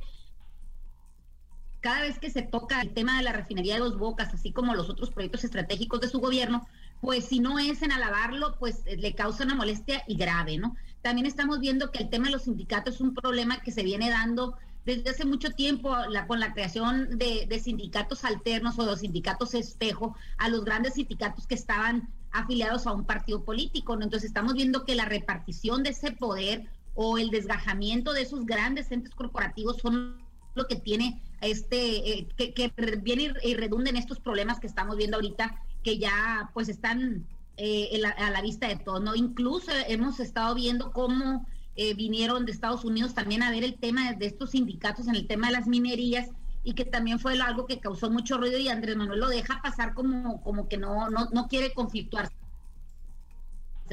cada 1.80 2.02
vez 2.02 2.18
que 2.18 2.30
se 2.30 2.42
toca 2.42 2.80
el 2.80 2.92
tema 2.92 3.16
de 3.16 3.24
la 3.24 3.32
refinería 3.32 3.74
de 3.74 3.80
dos 3.80 3.98
bocas, 3.98 4.34
así 4.34 4.52
como 4.52 4.74
los 4.74 4.90
otros 4.90 5.10
proyectos 5.10 5.44
estratégicos 5.44 6.00
de 6.00 6.08
su 6.08 6.20
gobierno, 6.20 6.66
pues 7.00 7.24
si 7.24 7.40
no 7.40 7.58
es 7.58 7.82
en 7.82 7.92
alabarlo, 7.92 8.56
pues 8.58 8.82
eh, 8.86 8.96
le 8.96 9.14
causa 9.14 9.44
una 9.44 9.54
molestia 9.54 10.02
y 10.06 10.16
grave, 10.16 10.58
¿no? 10.58 10.76
También 11.02 11.26
estamos 11.26 11.60
viendo 11.60 11.90
que 11.90 12.02
el 12.02 12.10
tema 12.10 12.26
de 12.26 12.32
los 12.32 12.42
sindicatos 12.42 12.96
es 12.96 13.00
un 13.00 13.14
problema 13.14 13.60
que 13.60 13.72
se 13.72 13.82
viene 13.82 14.10
dando 14.10 14.56
desde 14.84 15.10
hace 15.10 15.24
mucho 15.24 15.50
tiempo 15.50 15.94
con 16.26 16.40
la 16.40 16.52
creación 16.52 17.18
de, 17.18 17.60
sindicatos 17.62 18.24
alternos 18.24 18.78
o 18.78 18.86
de 18.86 18.96
sindicatos 18.96 19.54
espejo 19.54 20.16
a 20.38 20.48
los 20.48 20.64
grandes 20.64 20.94
sindicatos 20.94 21.46
que 21.46 21.54
estaban 21.54 22.08
afiliados 22.32 22.86
a 22.86 22.92
un 22.92 23.04
partido 23.04 23.44
político. 23.44 23.94
Entonces 23.94 24.24
estamos 24.24 24.54
viendo 24.54 24.84
que 24.84 24.94
la 24.94 25.04
repartición 25.04 25.82
de 25.82 25.90
ese 25.90 26.12
poder 26.12 26.68
o 26.94 27.18
el 27.18 27.30
desgajamiento 27.30 28.12
de 28.12 28.22
esos 28.22 28.46
grandes 28.46 28.90
entes 28.90 29.14
corporativos 29.14 29.78
son 29.78 30.18
lo 30.54 30.66
que 30.66 30.76
tiene 30.76 31.22
este 31.40 32.12
eh, 32.12 32.28
que, 32.36 32.72
viene 33.02 33.32
y 33.42 33.54
redunda 33.54 33.90
en 33.90 33.96
estos 33.96 34.18
problemas 34.18 34.60
que 34.60 34.66
estamos 34.66 34.96
viendo 34.96 35.16
ahorita 35.16 35.62
que 35.82 35.98
ya 35.98 36.50
pues 36.54 36.68
están 36.68 37.26
eh, 37.56 38.00
a 38.16 38.30
la 38.30 38.42
vista 38.42 38.68
de 38.68 38.76
todos. 38.76 39.02
¿no? 39.02 39.14
Incluso 39.14 39.70
hemos 39.86 40.20
estado 40.20 40.54
viendo 40.54 40.92
cómo 40.92 41.46
eh, 41.76 41.94
vinieron 41.94 42.46
de 42.46 42.52
Estados 42.52 42.84
Unidos 42.84 43.14
también 43.14 43.42
a 43.42 43.50
ver 43.50 43.64
el 43.64 43.78
tema 43.78 44.12
de 44.12 44.26
estos 44.26 44.50
sindicatos 44.50 45.08
en 45.08 45.14
el 45.14 45.26
tema 45.26 45.48
de 45.48 45.54
las 45.54 45.66
minerías 45.66 46.28
y 46.62 46.74
que 46.74 46.84
también 46.84 47.18
fue 47.18 47.40
algo 47.40 47.66
que 47.66 47.80
causó 47.80 48.10
mucho 48.10 48.36
ruido 48.38 48.58
y 48.58 48.68
Andrés 48.68 48.96
Manuel 48.96 49.20
lo 49.20 49.28
deja 49.28 49.60
pasar 49.62 49.94
como, 49.94 50.42
como 50.42 50.68
que 50.68 50.76
no, 50.76 51.08
no, 51.08 51.28
no 51.32 51.48
quiere 51.48 51.72
conflictuarse. 51.72 52.34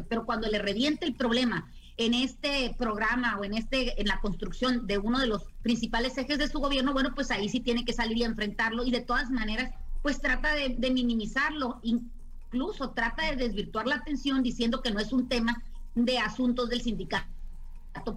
Pero 0.10 0.26
cuando 0.26 0.48
le 0.48 0.60
reviente 0.60 1.06
el 1.06 1.16
problema 1.16 1.70
en 1.98 2.14
este 2.14 2.76
programa 2.78 3.38
o 3.40 3.44
en 3.44 3.56
este 3.56 4.00
en 4.00 4.08
la 4.08 4.20
construcción 4.20 4.86
de 4.86 5.00
uno 5.00 5.20
de 5.20 5.28
los 5.28 5.46
principales 5.64 6.18
ejes 6.18 6.38
de 6.38 6.48
su 6.48 6.60
gobierno, 6.60 6.94
bueno, 6.94 7.16
pues 7.16 7.32
ahí 7.32 7.50
sí 7.50 7.60
tiene 7.60 7.86
que 7.86 7.94
salir 7.94 8.18
y 8.18 8.24
enfrentarlo 8.24 8.86
y 8.86 8.92
de 8.92 9.02
todas 9.02 9.32
maneras, 9.32 9.72
pues 10.08 10.22
trata 10.22 10.56
de, 10.56 10.70
de 10.78 10.90
minimizarlo, 10.92 11.82
incluso 11.84 12.92
trata 12.92 13.26
de 13.26 13.36
desvirtuar 13.36 13.88
la 13.88 13.96
atención 13.96 14.42
diciendo 14.42 14.82
que 14.82 14.90
no 14.90 15.02
es 15.02 15.12
un 15.12 15.28
tema 15.28 15.62
de 15.96 16.18
asuntos 16.18 16.70
del 16.70 16.80
sindicato 16.80 17.28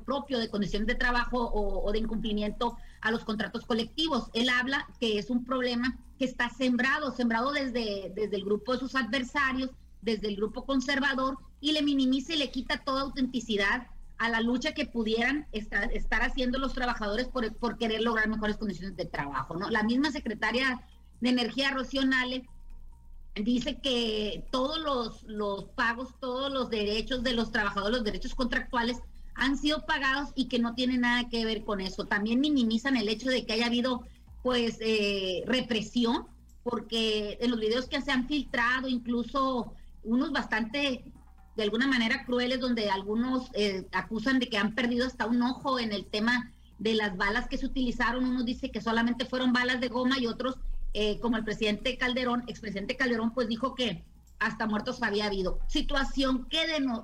propio 0.05 0.39
de 0.39 0.49
condiciones 0.49 0.87
de 0.87 0.95
trabajo 0.95 1.51
o, 1.53 1.91
de 1.91 1.99
incumplimiento 1.99 2.77
a 3.01 3.11
los 3.11 3.25
contratos 3.25 3.67
colectivos. 3.67 4.31
Él 4.35 4.51
habla 4.51 4.87
que 5.01 5.19
es 5.19 5.31
un 5.31 5.45
problema 5.45 5.99
que 6.17 6.27
está 6.27 6.49
sembrado, 6.49 7.11
sembrado 7.11 7.51
desde, 7.51 8.13
desde 8.15 8.37
el 8.37 8.45
grupo 8.45 8.75
de 8.75 8.79
sus 8.79 8.95
adversarios, 8.95 9.71
desde 10.01 10.29
el 10.29 10.37
grupo 10.37 10.65
conservador, 10.65 11.39
y 11.61 11.73
le 11.73 11.83
minimiza 11.83 12.35
y 12.35 12.39
le 12.39 12.53
quita 12.53 12.85
toda 12.85 13.03
autenticidad 13.03 13.89
a 14.19 14.29
la 14.29 14.41
lucha 14.41 14.75
que 14.75 14.87
pudieran 14.87 15.49
estar, 15.51 15.93
estar 15.93 16.23
haciendo 16.23 16.61
los 16.61 16.73
trabajadores 16.73 17.27
por, 17.27 17.53
por, 17.57 17.79
querer 17.79 18.03
lograr 18.03 18.29
mejores 18.29 18.59
condiciones 18.59 18.95
de 18.95 19.07
trabajo. 19.07 19.57
¿no? 19.57 19.71
La 19.71 19.83
misma 19.83 20.13
secretaria 20.13 20.81
de 21.21 21.29
Energía, 21.29 21.71
Rocío 21.71 22.03
dice 23.37 23.79
que 23.81 24.45
todos 24.51 24.79
los, 24.81 25.23
los 25.25 25.65
pagos, 25.71 26.15
todos 26.21 26.53
los 26.53 26.71
derechos 26.71 27.23
de 27.23 27.35
los 27.35 27.53
trabajadores, 27.53 27.99
los 27.99 28.05
derechos 28.05 28.35
contractuales, 28.35 28.99
han 29.35 29.57
sido 29.57 29.87
pagados 29.87 30.31
y 30.35 30.49
que 30.49 30.59
no 30.59 30.75
tiene 30.75 30.99
nada 30.99 31.29
que 31.29 31.45
ver 31.45 31.65
con 31.65 31.81
eso. 31.81 32.05
También 32.05 32.41
minimizan 32.41 32.97
el 32.97 33.09
hecho 33.09 33.31
de 33.31 33.47
que 33.47 33.55
haya 33.55 33.67
habido 33.67 34.05
pues 34.43 34.79
eh, 34.81 35.43
represión, 35.47 36.27
porque 36.63 37.39
en 37.41 37.51
los 37.51 37.61
videos 37.61 37.89
que 37.89 38.01
se 38.01 38.11
han 38.11 38.27
filtrado, 38.27 38.89
incluso 38.89 39.73
unos 40.03 40.33
bastante, 40.33 41.05
de 41.57 41.63
alguna 41.63 41.87
manera 41.87 42.25
crueles, 42.25 42.61
donde 42.61 42.91
algunos 42.91 43.51
eh, 43.55 43.87
acusan 43.93 44.39
de 44.39 44.49
que 44.49 44.59
han 44.59 44.75
perdido 44.75 45.07
hasta 45.07 45.27
un 45.27 45.43
ojo 45.43 45.79
en 45.79 45.93
el 45.93 46.07
tema 46.07 46.53
de 46.79 46.95
las 46.95 47.17
balas 47.17 47.49
que 47.49 47.59
se 47.59 47.67
utilizaron. 47.67 48.25
Unos 48.25 48.45
dicen 48.45 48.73
que 48.73 48.81
solamente 48.81 49.25
fueron 49.25 49.53
balas 49.53 49.81
de 49.81 49.89
goma 49.89 50.19
y 50.19 50.27
otros, 50.27 50.59
eh, 50.93 51.19
como 51.21 51.37
el 51.37 51.45
presidente 51.45 51.97
Calderón, 51.97 52.45
expresidente 52.47 52.97
Calderón, 52.97 53.33
pues 53.33 53.49
dijo 53.49 53.75
que 53.75 54.03
hasta 54.41 54.67
muertos 54.67 55.03
había 55.03 55.27
habido. 55.27 55.61
Situación 55.69 56.47
que, 56.49 56.59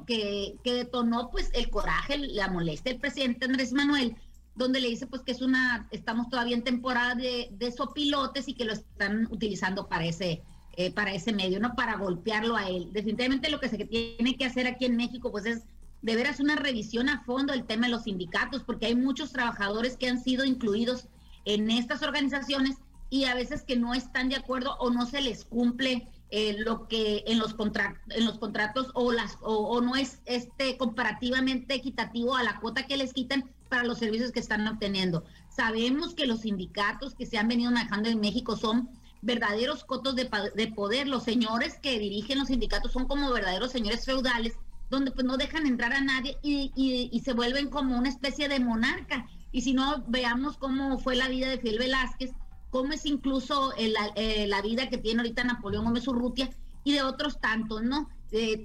que, 0.07 0.57
que, 0.65 0.73
detonó 0.73 1.31
pues 1.31 1.51
el 1.53 1.71
coraje, 1.71 2.19
la 2.19 2.49
molestia 2.49 2.93
del 2.93 3.01
presidente 3.01 3.45
Andrés 3.45 3.73
Manuel, 3.73 4.17
donde 4.55 4.81
le 4.81 4.89
dice 4.89 5.07
pues 5.07 5.23
que 5.23 5.33
es 5.33 5.43
una, 5.43 5.87
estamos 5.91 6.31
todavía 6.31 6.57
en 6.57 6.65
temporada 6.65 7.15
de, 7.15 7.49
de 7.53 7.71
sopilotes 7.71 8.49
y 8.49 8.55
que 8.55 8.65
lo 8.65 8.73
están 8.73 9.29
utilizando 9.31 9.87
para 9.87 10.07
ese, 10.07 10.43
eh, 10.79 10.91
para 10.91 11.13
ese 11.13 11.33
medio, 11.33 11.61
¿no? 11.61 11.75
Para 11.75 11.97
golpearlo 11.97 12.57
a 12.57 12.69
él. 12.69 12.89
Definitivamente 12.93 13.51
lo 13.51 13.61
que 13.61 13.69
se 13.69 13.79
tiene 13.85 14.37
que 14.37 14.47
hacer 14.47 14.67
aquí 14.67 14.87
en 14.87 14.97
México 14.97 15.31
pues 15.31 15.45
es 15.45 15.63
de 16.03 16.17
veras 16.17 16.41
una 16.41 16.57
revisión 16.57 17.09
a 17.09 17.23
fondo 17.25 17.53
del 17.53 17.65
tema 17.65 17.87
de 17.87 17.93
los 17.93 18.05
sindicatos, 18.05 18.63
porque 18.63 18.87
hay 18.87 18.95
muchos 18.95 19.33
trabajadores 19.33 19.97
que 19.97 20.09
han 20.09 20.23
sido 20.23 20.45
incluidos 20.45 21.09
en 21.45 21.71
estas 21.71 22.03
organizaciones 22.03 22.77
y 23.11 23.25
a 23.25 23.35
veces 23.35 23.63
que 23.63 23.77
no 23.77 23.95
están 23.95 24.29
de 24.29 24.37
acuerdo 24.37 24.77
o 24.79 24.91
no 24.91 25.07
se 25.07 25.21
les 25.21 25.45
cumple 25.45 26.09
eh, 26.31 26.57
lo 26.59 26.89
que 26.89 27.23
en 27.29 27.39
los, 27.39 27.55
en 28.11 28.25
los 28.25 28.39
contratos 28.39 28.91
o, 28.95 29.13
las, 29.13 29.39
o, 29.43 29.81
no 29.81 29.95
es 29.95 30.21
este 30.25 30.77
comparativamente 30.77 31.75
equitativo 31.75 32.35
a 32.35 32.43
la 32.43 32.59
cuota 32.59 32.87
que 32.87 32.97
les 32.97 33.13
quitan 33.13 33.49
para 33.69 33.85
los 33.85 33.99
servicios 33.99 34.33
que 34.33 34.41
están 34.41 34.67
obteniendo. 34.67 35.25
Sabemos 35.49 36.15
que 36.15 36.27
los 36.27 36.41
sindicatos 36.41 37.15
que 37.15 37.27
se 37.27 37.39
han 37.39 37.49
venido 37.49 37.71
manejando 37.71 38.09
en 38.09 38.21
México 38.21 38.57
son 38.57 38.89
verdaderos 39.23 39.85
cotos 39.85 40.17
de, 40.17 40.29
de 40.55 40.67
poder. 40.69 41.07
Los 41.07 41.23
señores 41.23 41.79
que 41.81 41.99
dirigen 41.99 42.41
los 42.41 42.49
sindicatos 42.49 42.93
son 42.93 43.07
como 43.07 43.33
verdaderos 43.33 43.71
señores 43.71 44.05
feudales, 44.05 44.55
donde 44.91 45.13
pues 45.13 45.27
no 45.27 45.37
dejan 45.37 45.67
entrar 45.67 45.93
a 45.93 46.01
nadie 46.01 46.39
y, 46.43 46.73
y, 46.75 47.21
se 47.21 47.33
vuelven 47.33 47.71
como 47.71 47.97
una 47.97 48.09
especie 48.09 48.49
de 48.49 48.61
monarca. 48.61 49.27
Y 49.53 49.63
si 49.63 49.75
no, 49.75 50.05
veamos 50.09 50.57
cómo 50.59 50.99
fue 50.99 51.17
la 51.17 51.29
vida 51.29 51.49
de 51.49 51.59
Fidel 51.59 51.79
Velázquez, 51.79 52.33
cómo 52.71 52.93
es 52.93 53.07
incluso 53.07 53.73
eh, 53.77 54.47
la 54.47 54.63
vida 54.63 54.89
que 54.89 54.99
tiene 54.99 55.21
ahorita 55.21 55.45
Napoleón 55.45 55.85
Gómez 55.85 56.07
Urrutia 56.09 56.51
y 56.85 56.93
de 56.93 57.03
otros 57.03 57.41
tantos, 57.41 57.83
¿no? 57.83 58.09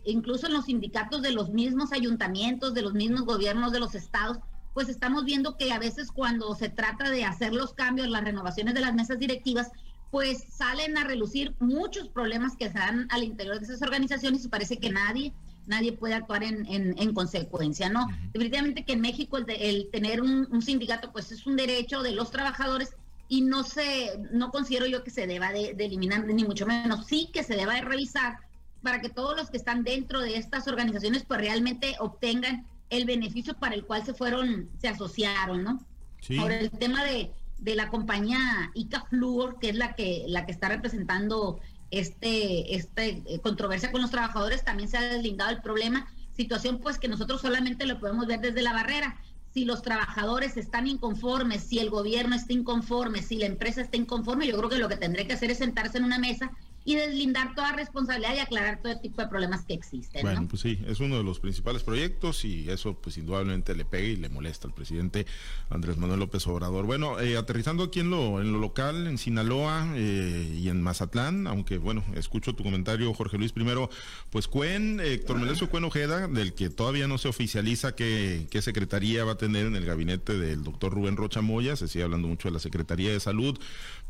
incluso 0.05 0.47
en 0.47 0.53
los 0.53 0.65
sindicatos 0.65 1.21
de 1.21 1.31
los 1.31 1.49
mismos 1.49 1.93
ayuntamientos, 1.93 2.73
de 2.73 2.81
los 2.81 2.93
mismos 2.93 3.21
gobiernos 3.21 3.71
de 3.71 3.79
los 3.79 3.95
estados, 3.95 4.39
pues 4.73 4.89
estamos 4.89 5.25
viendo 5.25 5.57
que 5.57 5.71
a 5.71 5.79
veces 5.79 6.11
cuando 6.11 6.53
se 6.55 6.69
trata 6.69 7.09
de 7.09 7.25
hacer 7.25 7.53
los 7.53 7.73
cambios, 7.73 8.09
las 8.09 8.23
renovaciones 8.23 8.73
de 8.73 8.81
las 8.81 8.93
mesas 8.93 9.19
directivas, 9.19 9.69
pues 10.09 10.45
salen 10.49 10.97
a 10.97 11.03
relucir 11.03 11.55
muchos 11.59 12.09
problemas 12.09 12.55
que 12.57 12.69
se 12.69 12.77
dan 12.77 13.07
al 13.11 13.23
interior 13.23 13.59
de 13.59 13.65
esas 13.65 13.81
organizaciones 13.81 14.43
y 14.43 14.49
parece 14.49 14.77
que 14.77 14.89
nadie 14.89 15.33
nadie 15.67 15.93
puede 15.93 16.15
actuar 16.15 16.43
en, 16.43 16.65
en, 16.67 17.13
consecuencia, 17.13 17.87
¿no? 17.87 18.07
Definitivamente 18.33 18.83
que 18.83 18.93
en 18.93 19.01
México 19.01 19.37
el, 19.37 19.89
tener 19.91 20.21
un, 20.21 20.47
un, 20.51 20.61
sindicato 20.61 21.11
pues 21.11 21.31
es 21.31 21.45
un 21.45 21.55
derecho 21.55 22.01
de 22.01 22.11
los 22.11 22.31
trabajadores 22.31 22.95
y 23.31 23.39
no 23.39 23.63
sé, 23.63 24.19
no 24.33 24.51
considero 24.51 24.87
yo 24.87 25.05
que 25.05 25.09
se 25.09 25.25
deba 25.25 25.53
de, 25.53 25.69
eliminar, 25.79 26.25
ni 26.25 26.43
mucho 26.43 26.65
menos, 26.65 27.05
sí 27.05 27.29
que 27.31 27.43
se 27.43 27.55
deba 27.55 27.75
de 27.75 27.81
revisar 27.81 28.39
para 28.83 28.99
que 28.99 29.07
todos 29.07 29.37
los 29.37 29.49
que 29.49 29.55
están 29.55 29.85
dentro 29.85 30.19
de 30.19 30.35
estas 30.35 30.67
organizaciones 30.67 31.23
pues 31.25 31.39
realmente 31.39 31.95
obtengan 31.99 32.67
el 32.89 33.05
beneficio 33.05 33.53
para 33.53 33.73
el 33.73 33.85
cual 33.85 34.05
se 34.05 34.13
fueron, 34.13 34.69
se 34.79 34.89
asociaron, 34.89 35.63
¿no? 35.63 35.79
Sí. 36.19 36.37
Ahora 36.39 36.59
el 36.59 36.71
tema 36.71 37.05
de, 37.05 37.31
de 37.57 37.75
la 37.75 37.87
compañía 37.87 38.69
Ica 38.73 39.05
Fluor, 39.05 39.59
que 39.59 39.69
es 39.69 39.77
la 39.77 39.95
que, 39.95 40.25
la 40.27 40.45
que 40.45 40.51
está 40.51 40.67
representando 40.67 41.61
este, 41.89 42.75
este 42.75 43.23
eh, 43.25 43.39
controversia 43.39 43.93
con 43.93 44.01
los 44.01 44.11
trabajadores, 44.11 44.65
también 44.65 44.89
se 44.89 44.97
ha 44.97 45.03
deslindado 45.03 45.51
el 45.51 45.61
problema, 45.61 46.13
situación 46.33 46.79
pues 46.79 46.97
que 46.97 47.07
nosotros 47.07 47.39
solamente 47.39 47.85
lo 47.85 47.97
podemos 47.97 48.27
ver 48.27 48.41
desde 48.41 48.61
la 48.61 48.73
barrera 48.73 49.21
si 49.53 49.65
los 49.65 49.81
trabajadores 49.81 50.55
están 50.57 50.87
inconformes, 50.87 51.63
si 51.63 51.79
el 51.79 51.89
gobierno 51.89 52.35
está 52.35 52.53
inconforme, 52.53 53.21
si 53.21 53.37
la 53.37 53.45
empresa 53.45 53.81
está 53.81 53.97
inconforme, 53.97 54.47
yo 54.47 54.57
creo 54.57 54.69
que 54.69 54.77
lo 54.77 54.87
que 54.87 54.97
tendré 54.97 55.27
que 55.27 55.33
hacer 55.33 55.51
es 55.51 55.57
sentarse 55.57 55.97
en 55.97 56.05
una 56.05 56.19
mesa 56.19 56.51
y 56.83 56.95
deslindar 56.95 57.53
toda 57.53 57.73
responsabilidad 57.73 58.35
y 58.35 58.39
aclarar 58.39 58.81
todo 58.81 58.99
tipo 58.99 59.21
de 59.21 59.27
problemas 59.27 59.65
que 59.65 59.73
existen. 59.73 60.23
Bueno, 60.23 60.47
pues 60.47 60.63
sí, 60.63 60.79
es 60.87 60.99
uno 60.99 61.17
de 61.17 61.23
los 61.23 61.39
principales 61.39 61.83
proyectos 61.83 62.43
y 62.43 62.69
eso 62.69 62.95
pues 62.95 63.17
indudablemente 63.17 63.75
le 63.75 63.85
pega 63.85 64.07
y 64.07 64.15
le 64.15 64.29
molesta 64.29 64.67
al 64.67 64.73
presidente 64.73 65.25
Andrés 65.69 65.97
Manuel 65.97 66.19
López 66.19 66.45
Obrador. 66.47 66.85
Bueno, 66.85 67.19
eh, 67.19 67.37
aterrizando 67.37 67.83
aquí 67.83 67.99
en 67.99 68.09
lo, 68.09 68.41
en 68.41 68.51
lo 68.51 68.59
local, 68.59 69.07
en 69.07 69.17
Sinaloa 69.17 69.93
eh, 69.95 70.57
y 70.57 70.69
en 70.69 70.81
Mazatlán, 70.81 71.45
aunque 71.45 71.77
bueno, 71.77 72.03
escucho 72.15 72.55
tu 72.55 72.63
comentario, 72.63 73.13
Jorge 73.13 73.37
Luis, 73.37 73.51
primero, 73.51 73.89
pues 74.31 74.47
Cuen, 74.47 74.99
Héctor 74.99 75.39
Melesio 75.39 75.69
Cuen 75.69 75.83
Ojeda, 75.83 76.27
del 76.27 76.53
que 76.53 76.69
todavía 76.69 77.07
no 77.07 77.17
se 77.17 77.27
oficializa 77.27 77.95
qué, 77.95 78.47
qué 78.49 78.61
secretaría 78.61 79.23
va 79.23 79.33
a 79.33 79.37
tener 79.37 79.67
en 79.67 79.75
el 79.75 79.85
gabinete 79.85 80.37
del 80.37 80.63
doctor 80.63 80.93
Rubén 80.93 81.15
Rocha 81.15 81.41
Moya, 81.41 81.75
se 81.75 81.87
sigue 81.87 82.03
hablando 82.03 82.27
mucho 82.27 82.47
de 82.47 82.53
la 82.53 82.59
Secretaría 82.59 83.11
de 83.11 83.19
Salud, 83.19 83.59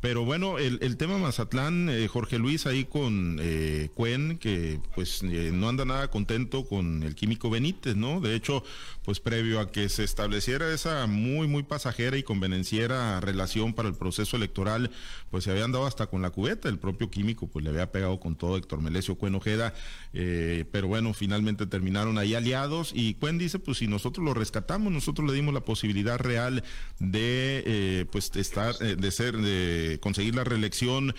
pero 0.01 0.25
bueno, 0.25 0.58
el, 0.58 0.79
el 0.81 0.98
tema 0.98 1.20
Mazatlán, 1.20 1.88
eh, 1.89 2.08
Jorge 2.08 2.39
Luis, 2.39 2.65
ahí 2.65 2.86
con 2.86 3.38
eh, 3.39 3.89
Cuen, 3.93 4.39
que 4.39 4.79
pues 4.96 5.22
eh, 5.22 5.51
no 5.53 5.70
anda 5.70 5.86
nada 5.86 6.10
contento 6.10 6.65
con 6.67 7.03
el 7.03 7.13
químico 7.13 7.51
Benítez, 7.51 7.96
¿no? 7.96 8.20
De 8.20 8.36
hecho, 8.36 8.63
pues 9.03 9.20
previo 9.20 9.60
a 9.60 9.72
que 9.72 9.89
se 9.89 10.03
estableciera 10.03 10.72
esa 10.74 11.08
muy, 11.08 11.48
muy 11.48 11.63
pasajera 11.63 12.17
y 12.17 12.24
convenenciera 12.24 13.20
relación 13.20 13.74
para 13.74 13.89
el 13.89 13.96
proceso 13.96 14.38
electoral, 14.38 14.91
pues 15.31 15.46
se 15.46 15.51
habían 15.51 15.72
dado 15.72 15.88
hasta 15.88 16.08
con 16.08 16.22
la 16.22 16.29
cubeta, 16.29 16.70
el 16.70 16.77
propio 16.77 17.10
químico 17.10 17.48
pues 17.48 17.63
le 17.63 17.72
había 17.72 17.91
pegado 17.91 18.20
con 18.20 18.36
todo 18.36 18.58
Héctor 18.58 18.81
Melesio 18.81 19.15
Cuen 19.15 19.36
Ojeda, 19.36 19.74
eh, 20.13 20.65
pero 20.72 20.88
bueno, 20.88 21.13
finalmente 21.13 21.65
terminaron 21.65 22.17
ahí 22.17 22.36
aliados 22.36 22.91
y 22.93 23.15
Cuen 23.15 23.38
dice, 23.38 23.58
pues 23.58 23.79
si 23.79 23.88
nosotros 23.88 24.24
lo 24.24 24.34
rescatamos, 24.34 24.91
nosotros 24.91 25.27
le 25.27 25.34
dimos 25.34 25.53
la 25.53 25.62
posibilidad 25.62 26.20
real 26.20 26.63
de 27.00 27.63
eh, 27.65 28.05
pues 28.12 28.31
estar, 28.36 28.75
eh, 28.81 28.96
de 28.96 29.12
ser, 29.12 29.38
de 29.38 29.90
conseguir 30.00 30.36
la 30.36 30.43
reelección, 30.43 31.15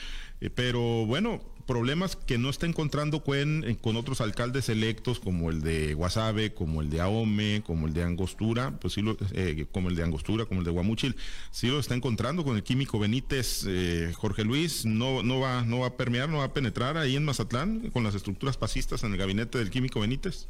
pero 0.54 1.06
bueno, 1.06 1.40
problemas 1.66 2.16
que 2.16 2.38
no 2.38 2.50
está 2.50 2.66
encontrando 2.66 3.22
Cuen 3.22 3.64
eh, 3.66 3.76
con 3.80 3.96
otros 3.96 4.20
alcaldes 4.20 4.68
electos 4.68 5.20
como 5.20 5.50
el 5.50 5.62
de 5.62 5.94
Guasave, 5.94 6.54
como 6.54 6.82
el 6.82 6.90
de 6.90 7.00
Ahome, 7.00 7.62
como 7.64 7.86
el 7.86 7.94
de 7.94 8.02
Angostura, 8.02 8.78
pues 8.78 8.94
sí 8.94 9.02
lo, 9.02 9.16
eh, 9.32 9.66
como 9.72 9.88
el 9.88 9.96
de 9.96 10.02
Angostura, 10.02 10.44
como 10.44 10.60
el 10.60 10.64
de 10.64 10.70
Guamuchil, 10.70 11.16
sí 11.50 11.68
lo 11.68 11.78
está 11.78 11.94
encontrando 11.94 12.44
con 12.44 12.56
el 12.56 12.62
químico 12.62 12.98
Benítez, 12.98 13.64
eh, 13.66 14.12
Jorge 14.14 14.44
Luis, 14.44 14.84
no, 14.84 15.22
no 15.22 15.40
va, 15.40 15.62
no 15.62 15.80
va 15.80 15.88
a 15.88 15.96
permear, 15.96 16.28
no 16.28 16.38
va 16.38 16.44
a 16.44 16.54
penetrar 16.54 16.96
ahí 16.96 17.16
en 17.16 17.24
Mazatlán 17.24 17.90
con 17.90 18.04
las 18.04 18.14
estructuras 18.14 18.56
pasistas 18.56 19.02
en 19.04 19.12
el 19.12 19.18
gabinete 19.18 19.58
del 19.58 19.70
químico 19.70 20.00
Benítez. 20.00 20.48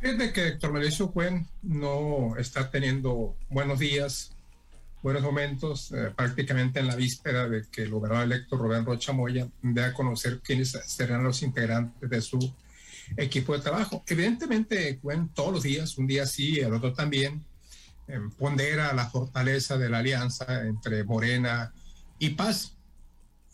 Fíjate 0.00 0.32
que 0.32 0.46
Héctor 0.48 0.72
Melesio 0.72 1.10
Cuen 1.10 1.48
no 1.60 2.36
está 2.36 2.70
teniendo 2.70 3.36
buenos 3.50 3.80
días 3.80 4.37
buenos 5.02 5.22
momentos, 5.22 5.92
eh, 5.92 6.12
prácticamente 6.14 6.80
en 6.80 6.86
la 6.86 6.96
víspera 6.96 7.48
de 7.48 7.64
que 7.70 7.82
el 7.82 7.90
gobernador 7.90 8.24
electo 8.24 8.56
Rubén 8.56 8.84
Rocha 8.84 9.12
Moya 9.12 9.48
dé 9.62 9.84
a 9.84 9.92
conocer 9.92 10.40
quiénes 10.40 10.72
serán 10.86 11.24
los 11.24 11.42
integrantes 11.42 12.08
de 12.08 12.20
su 12.20 12.38
equipo 13.16 13.54
de 13.54 13.60
trabajo. 13.60 14.02
Evidentemente, 14.06 14.98
Cuen 14.98 15.28
todos 15.28 15.52
los 15.52 15.62
días, 15.62 15.96
un 15.98 16.06
día 16.06 16.26
sí, 16.26 16.58
el 16.58 16.74
otro 16.74 16.92
también, 16.92 17.44
eh, 18.06 18.20
pondera 18.38 18.92
la 18.92 19.08
fortaleza 19.08 19.76
de 19.76 19.88
la 19.88 19.98
alianza 19.98 20.62
entre 20.66 21.04
Morena 21.04 21.72
y 22.18 22.30
Paz 22.30 22.77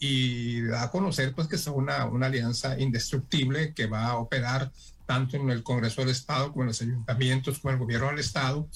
y 0.06 0.60
da 0.60 0.82
a 0.82 0.90
conocer 0.90 1.32
pues 1.34 1.48
que 1.48 1.56
es 1.56 1.66
una, 1.66 2.04
una 2.04 2.26
alianza 2.26 2.78
indestructible 2.78 3.72
que 3.72 3.86
va 3.86 4.08
a 4.08 4.16
operar 4.16 4.70
tanto 5.06 5.38
en 5.38 5.48
el 5.48 5.62
Congreso 5.62 6.02
del 6.02 6.10
Estado 6.10 6.52
como 6.52 6.64
en 6.64 6.68
los 6.68 6.82
ayuntamientos, 6.82 7.58
como 7.58 7.72
el 7.72 7.78
gobierno 7.78 8.08
del 8.08 8.18
Estado, 8.18 8.68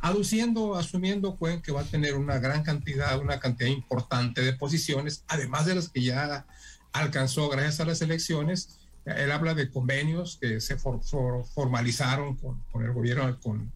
aduciendo, 0.00 0.76
asumiendo 0.76 1.36
que 1.60 1.72
va 1.72 1.80
a 1.80 1.84
tener 1.84 2.14
una 2.14 2.38
gran 2.38 2.62
cantidad, 2.62 3.18
una 3.18 3.40
cantidad 3.40 3.68
importante 3.68 4.42
de 4.42 4.52
posiciones, 4.52 5.24
además 5.26 5.66
de 5.66 5.74
las 5.74 5.88
que 5.88 6.02
ya 6.02 6.46
alcanzó 6.92 7.48
gracias 7.48 7.80
a 7.80 7.84
las 7.84 8.00
elecciones. 8.00 8.78
Él 9.06 9.32
habla 9.32 9.54
de 9.54 9.70
convenios 9.70 10.38
que 10.40 10.60
se 10.60 10.76
for, 10.76 11.02
for, 11.02 11.44
formalizaron 11.46 12.36
con, 12.36 12.62
con, 12.70 12.84
el 12.84 12.92
gobierno, 12.92 13.40
con, 13.40 13.72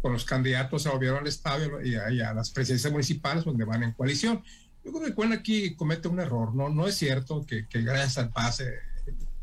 con 0.00 0.12
los 0.12 0.24
candidatos 0.24 0.86
al 0.86 0.92
gobierno 0.92 1.18
del 1.18 1.28
Estado 1.28 1.82
y 1.82 1.96
a, 1.96 2.10
y 2.12 2.20
a, 2.20 2.32
las 2.32 2.50
presidencias 2.50 2.92
municipales 2.92 3.44
donde 3.44 3.64
van 3.64 3.82
en 3.82 3.92
coalición. 3.92 4.44
Yo 4.84 4.92
creo 4.92 5.06
que 5.06 5.14
Cuen 5.14 5.32
aquí 5.32 5.74
comete 5.74 6.08
un 6.08 6.20
error, 6.20 6.54
¿no? 6.54 6.68
No 6.68 6.86
es 6.86 6.96
cierto 6.96 7.44
que, 7.46 7.66
que 7.66 7.82
gracias 7.82 8.18
al 8.18 8.30
pase 8.30 8.80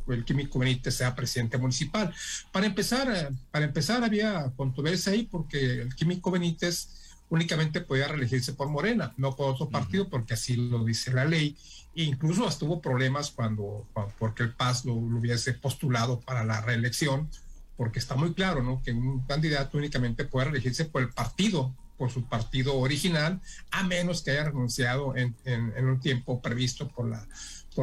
el 0.07 0.25
químico 0.25 0.59
Benítez 0.59 0.95
sea 0.95 1.15
presidente 1.15 1.57
municipal. 1.57 2.13
Para 2.51 2.65
empezar, 2.65 3.11
eh, 3.13 3.29
para 3.51 3.65
empezar 3.65 4.03
había 4.03 4.51
controversia 4.55 5.13
ahí 5.13 5.23
porque 5.23 5.81
el 5.81 5.95
químico 5.95 6.31
Benítez 6.31 6.89
únicamente 7.29 7.81
podía 7.81 8.07
reelegirse 8.07 8.53
por 8.53 8.69
Morena, 8.69 9.13
no 9.17 9.35
por 9.35 9.53
otro 9.53 9.69
partido, 9.69 10.09
porque 10.09 10.33
así 10.33 10.55
lo 10.55 10.83
dice 10.83 11.13
la 11.13 11.25
ley. 11.25 11.57
E 11.95 12.03
incluso 12.03 12.45
hasta 12.45 12.65
hubo 12.65 12.81
problemas 12.81 13.31
cuando, 13.31 13.87
porque 14.19 14.43
el 14.43 14.53
PAS 14.53 14.85
lo, 14.85 14.95
lo, 14.95 15.17
hubiese 15.17 15.53
postulado 15.53 16.19
para 16.19 16.43
la 16.43 16.59
reelección, 16.61 17.29
porque 17.77 17.99
está 17.99 18.15
muy 18.15 18.33
claro, 18.33 18.63
¿no? 18.63 18.81
Que 18.83 18.91
un 18.91 19.25
candidato 19.25 19.77
únicamente 19.77 20.25
puede 20.25 20.45
reelegirse 20.45 20.85
por 20.85 21.01
el 21.01 21.09
partido, 21.09 21.73
por 22.01 22.09
su 22.09 22.23
partido 22.23 22.79
original, 22.79 23.39
a 23.69 23.83
menos 23.83 24.23
que 24.23 24.31
haya 24.31 24.45
renunciado 24.45 25.13
en, 25.15 25.35
un 25.77 25.99
tiempo 25.99 26.41
previsto 26.41 26.87
por 26.87 27.07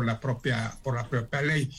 la, 0.04 0.18
propia, 0.18 0.76
ley. 1.40 1.70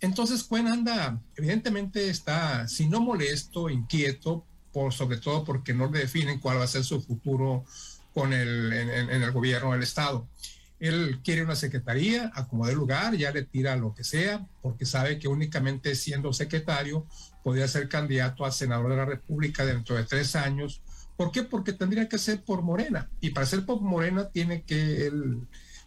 Entonces 0.00 0.44
Cuen 0.44 0.68
anda, 0.68 1.20
evidentemente 1.34 2.08
está, 2.08 2.68
si 2.68 2.86
no 2.86 3.00
molesto, 3.00 3.68
inquieto, 3.68 4.46
sobre 4.92 5.16
todo 5.16 5.42
porque 5.42 5.74
no 5.74 5.90
le 5.90 5.98
definen 5.98 6.38
cuál 6.38 6.58
va 6.58 6.62
a 6.62 6.68
ser 6.68 6.84
su 6.84 7.00
futuro 7.00 7.64
con 8.14 8.32
el, 8.32 8.72
en, 8.72 9.10
en 9.10 9.22
el 9.24 9.32
gobierno 9.32 9.72
del 9.72 9.82
Estado. 9.82 10.28
Él 10.78 11.18
quiere 11.24 11.42
una 11.42 11.56
secretaría, 11.56 12.30
acomode 12.32 12.74
lugar, 12.74 13.16
ya 13.16 13.32
le 13.32 13.42
tira 13.42 13.74
lo 13.74 13.92
que 13.92 14.04
sea, 14.04 14.46
porque 14.62 14.86
sabe 14.86 15.18
que 15.18 15.26
únicamente 15.26 15.96
siendo 15.96 16.32
secretario 16.32 17.08
podría 17.42 17.66
ser 17.66 17.88
candidato 17.88 18.44
a 18.44 18.52
senador 18.52 18.90
de 18.90 18.98
la 18.98 19.04
República 19.04 19.66
dentro 19.66 19.96
de 19.96 20.04
tres 20.04 20.36
años. 20.36 20.80
¿Por 21.18 21.32
qué? 21.32 21.42
Porque 21.42 21.72
tendría 21.72 22.08
que 22.08 22.16
ser 22.16 22.44
por 22.44 22.62
Morena. 22.62 23.10
Y 23.20 23.30
para 23.30 23.44
ser 23.44 23.66
por 23.66 23.80
Morena 23.80 24.28
tiene 24.30 24.62
que 24.62 25.08
él 25.08 25.40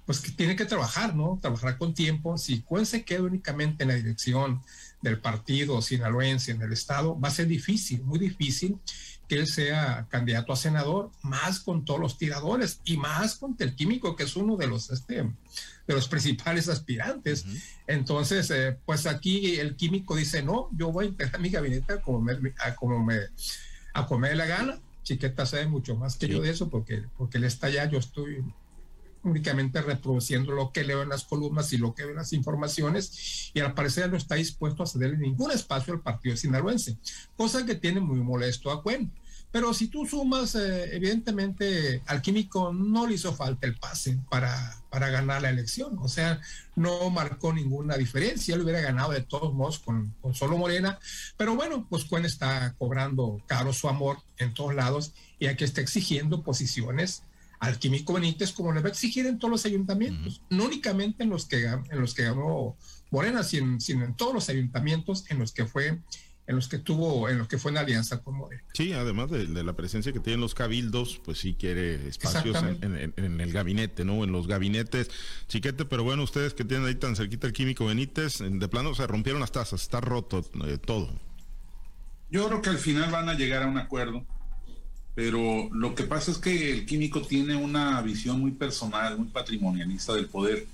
pues 0.05 0.19
que 0.19 0.31
tiene 0.31 0.57
que 0.57 0.65
trabajar, 0.65 1.15
¿no? 1.15 1.39
Trabajar 1.41 1.77
con 1.77 1.93
tiempo. 1.93 2.37
Si 2.37 2.63
Cuen 2.63 2.85
se 2.85 3.05
queda 3.05 3.21
únicamente 3.21 3.83
en 3.83 3.89
la 3.89 3.95
dirección 3.95 4.61
del 5.01 5.19
partido 5.19 5.81
sinaloense 5.81 6.51
en 6.51 6.61
el 6.61 6.73
estado, 6.73 7.17
va 7.17 7.29
a 7.29 7.31
ser 7.31 7.47
difícil, 7.47 8.03
muy 8.03 8.19
difícil 8.19 8.77
que 9.29 9.35
él 9.35 9.47
sea 9.47 10.07
candidato 10.09 10.51
a 10.51 10.57
senador, 10.57 11.11
más 11.21 11.61
con 11.61 11.85
todos 11.85 12.01
los 12.01 12.17
tiradores 12.17 12.81
y 12.83 12.97
más 12.97 13.35
con 13.35 13.55
el 13.59 13.73
químico, 13.73 14.17
que 14.17 14.23
es 14.23 14.35
uno 14.35 14.57
de 14.57 14.67
los, 14.67 14.89
este, 14.89 15.15
de 15.15 15.93
los 15.93 16.09
principales 16.09 16.67
aspirantes. 16.67 17.45
Uh 17.45 17.47
-huh. 17.47 17.61
Entonces, 17.87 18.51
eh, 18.51 18.77
pues 18.85 19.05
aquí 19.05 19.59
el 19.59 19.77
químico 19.77 20.17
dice, 20.17 20.43
no, 20.43 20.67
yo 20.73 20.91
voy 20.91 21.05
a 21.05 21.09
integrar 21.09 21.39
mi 21.39 21.49
gabinete 21.49 21.93
a 21.93 22.01
como 22.01 22.19
me, 22.19 22.33
a 22.59 22.75
como 22.75 23.05
me, 23.05 23.17
a 23.93 24.05
comer 24.05 24.35
la 24.35 24.45
gana. 24.45 24.77
Chiqueta 25.11 25.45
sabe 25.45 25.67
mucho 25.67 25.95
más 25.95 26.15
que 26.15 26.27
sí. 26.27 26.31
yo 26.31 26.41
de 26.41 26.49
eso, 26.49 26.69
porque, 26.69 27.03
porque 27.17 27.37
él 27.37 27.43
está 27.43 27.67
allá, 27.67 27.89
yo 27.89 27.99
estoy 27.99 28.43
únicamente 29.23 29.81
reproduciendo 29.81 30.53
lo 30.53 30.71
que 30.71 30.83
leo 30.83 31.03
en 31.03 31.09
las 31.09 31.25
columnas 31.25 31.71
y 31.73 31.77
lo 31.77 31.93
que 31.93 32.03
veo 32.03 32.11
en 32.11 32.17
las 32.17 32.33
informaciones 32.33 33.51
y 33.53 33.59
al 33.59 33.73
parecer 33.73 34.09
no 34.09 34.17
está 34.17 34.35
dispuesto 34.35 34.83
a 34.83 34.87
cederle 34.87 35.17
ningún 35.17 35.51
espacio 35.51 35.93
al 35.93 36.01
partido 36.01 36.37
sinaloense, 36.37 36.97
cosa 37.35 37.65
que 37.65 37.75
tiene 37.75 37.99
muy 37.99 38.19
molesto 38.19 38.71
a 38.71 38.81
Cuen. 38.81 39.11
Pero 39.51 39.73
si 39.73 39.87
tú 39.87 40.05
sumas, 40.05 40.55
eh, 40.55 40.95
evidentemente 40.95 42.01
al 42.05 42.21
químico 42.21 42.71
no 42.71 43.05
le 43.05 43.15
hizo 43.15 43.33
falta 43.35 43.67
el 43.67 43.75
pase 43.75 44.17
para, 44.29 44.81
para 44.89 45.09
ganar 45.09 45.41
la 45.41 45.49
elección, 45.49 45.97
o 45.99 46.07
sea, 46.07 46.39
no 46.75 47.09
marcó 47.09 47.51
ninguna 47.51 47.97
diferencia, 47.97 48.55
él 48.55 48.61
hubiera 48.61 48.79
ganado 48.79 49.11
de 49.11 49.21
todos 49.21 49.53
modos 49.53 49.79
con, 49.79 50.15
con 50.21 50.33
solo 50.33 50.57
Morena, 50.57 50.99
pero 51.35 51.55
bueno, 51.55 51.85
pues 51.89 52.05
Cuen 52.05 52.25
está 52.25 52.75
cobrando 52.77 53.41
caro 53.45 53.73
su 53.73 53.89
amor 53.89 54.19
en 54.37 54.53
todos 54.53 54.73
lados 54.73 55.13
y 55.37 55.47
aquí 55.47 55.65
está 55.65 55.81
exigiendo 55.81 56.43
posiciones 56.43 57.23
al 57.59 57.77
químico 57.77 58.13
Benítez 58.13 58.53
como 58.53 58.71
le 58.73 58.81
va 58.81 58.87
a 58.87 58.91
exigir 58.91 59.27
en 59.27 59.37
todos 59.37 59.51
los 59.51 59.65
ayuntamientos, 59.65 60.41
no 60.49 60.65
únicamente 60.65 61.23
en 61.23 61.29
los 61.29 61.45
que 61.45 61.65
en 61.65 62.01
los 62.01 62.15
que 62.15 62.23
ganó 62.23 62.75
Morena, 63.11 63.43
sino, 63.43 63.79
sino, 63.79 64.05
en 64.05 64.15
todos 64.15 64.33
los 64.33 64.49
ayuntamientos 64.49 65.25
en 65.29 65.37
los 65.37 65.51
que 65.51 65.65
fue 65.65 65.99
en 66.51 66.57
los 66.57 66.67
que 66.67 66.77
tuvo, 66.77 67.27
en 67.27 67.39
los 67.39 67.47
que 67.47 67.57
fue 67.57 67.71
en 67.71 67.77
alianza 67.77 68.21
con 68.21 68.35
Morena. 68.35 68.63
Sí, 68.73 68.93
además 68.93 69.31
de, 69.31 69.47
de 69.47 69.63
la 69.63 69.73
presencia 69.73 70.13
que 70.13 70.19
tienen 70.19 70.39
los 70.39 70.53
cabildos, 70.53 71.19
pues 71.25 71.39
sí 71.39 71.55
quiere 71.55 72.07
espacios 72.07 72.55
en, 72.61 72.95
en, 72.95 73.13
en, 73.17 73.41
el 73.41 73.51
gabinete, 73.51 74.05
¿no? 74.05 74.23
En 74.23 74.31
los 74.31 74.47
gabinetes, 74.47 75.09
chiquete, 75.47 75.85
pero 75.85 76.03
bueno, 76.03 76.23
ustedes 76.23 76.53
que 76.53 76.63
tienen 76.63 76.87
ahí 76.87 76.95
tan 76.95 77.15
cerquita 77.15 77.47
el 77.47 77.53
químico 77.53 77.85
Benítez, 77.85 78.37
de 78.39 78.67
plano 78.67 78.93
se 78.93 79.07
rompieron 79.07 79.41
las 79.41 79.51
tazas, 79.51 79.81
está 79.81 79.99
roto 79.99 80.45
eh, 80.65 80.77
todo. 80.77 81.09
Yo 82.29 82.47
creo 82.47 82.61
que 82.61 82.69
al 82.69 82.77
final 82.77 83.11
van 83.11 83.29
a 83.29 83.33
llegar 83.33 83.63
a 83.63 83.67
un 83.67 83.77
acuerdo 83.77 84.23
pero 85.13 85.69
lo 85.71 85.93
que 85.93 86.03
pasa 86.03 86.31
es 86.31 86.37
que 86.37 86.71
el 86.71 86.85
químico 86.85 87.21
tiene 87.21 87.55
una 87.55 88.01
visión 88.01 88.39
muy 88.39 88.51
personal, 88.51 89.17
muy 89.17 89.27
patrimonialista 89.27 90.13
del 90.13 90.27
poder. 90.27 90.65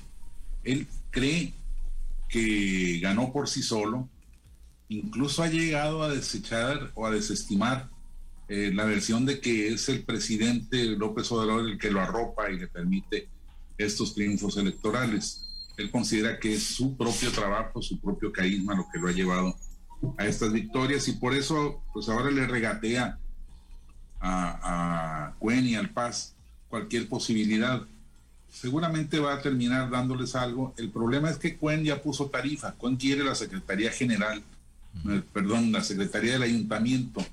Él 0.63 0.88
cree 1.10 1.54
que 2.30 3.00
ganó 3.02 3.32
por 3.32 3.48
sí 3.48 3.63
solo, 3.63 4.08
incluso 4.89 5.43
ha 5.43 5.47
llegado 5.47 6.04
a 6.04 6.10
desechar 6.10 6.91
o 6.95 7.06
a 7.06 7.12
desestimar 7.12 7.89
eh, 8.47 8.71
la 8.73 8.86
versión 8.86 9.26
de 9.26 9.41
que 9.41 9.69
es 9.69 9.89
el 9.89 10.04
presidente 10.04 10.86
López 10.86 11.30
Obrador 11.32 11.67
el 11.67 11.78
que 11.78 11.91
lo 11.91 12.00
arropa 12.00 12.50
y 12.50 12.60
le 12.60 12.67
permite 12.67 13.28
estos 13.78 14.15
triunfos 14.15 14.58
electorales. 14.58 15.43
Él 15.76 15.91
considera 15.91 16.39
que 16.39 16.54
es 16.54 16.63
su 16.63 16.95
propio 16.95 17.32
trabajo, 17.32 17.82
su 17.82 18.00
propio 18.00 18.32
carisma 18.32 18.76
lo 18.76 18.88
que 18.91 19.00
lo 19.00 19.10
ha 19.10 19.12
llevado 19.12 19.56
a 20.17 20.26
estas 20.26 20.54
victorias 20.54 21.08
y 21.08 21.13
por 21.13 21.34
eso 21.34 21.84
pues 21.93 22.08
ahora 22.08 22.32
le 22.32 22.47
regatea 22.47 23.19
a, 24.19 25.28
a 25.28 25.36
Cuen 25.39 25.67
y 25.67 25.76
al 25.76 25.89
Paz 25.89 26.34
cualquier 26.69 27.10
posibilidad. 27.10 27.82
Seguramente 28.50 29.19
va 29.19 29.34
a 29.34 29.41
terminar 29.41 29.89
dándoles 29.89 30.36
algo. 30.36 30.73
El 30.78 30.89
problema 30.89 31.30
es 31.30 31.38
que 31.38 31.58
Cuen 31.58 31.84
ya 31.84 32.02
puso 32.02 32.28
tarifa. 32.28 32.71
Cuen 32.73 32.95
quiere 32.95 33.23
la 33.23 33.36
Secretaría 33.36 33.91
General, 33.91 34.41
perdón, 35.34 35.72
la 35.72 35.84
Secretaría 35.84 36.34
del 36.34 36.44
Ayuntamiento 36.44 37.26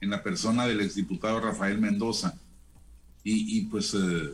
en 0.00 0.10
la 0.10 0.22
persona 0.22 0.66
del 0.66 0.80
exdiputado 0.80 1.40
Rafael 1.40 1.78
Mendoza. 1.78 2.34
Y, 3.24 3.60
pues 3.66 3.94
eh, 3.94 4.30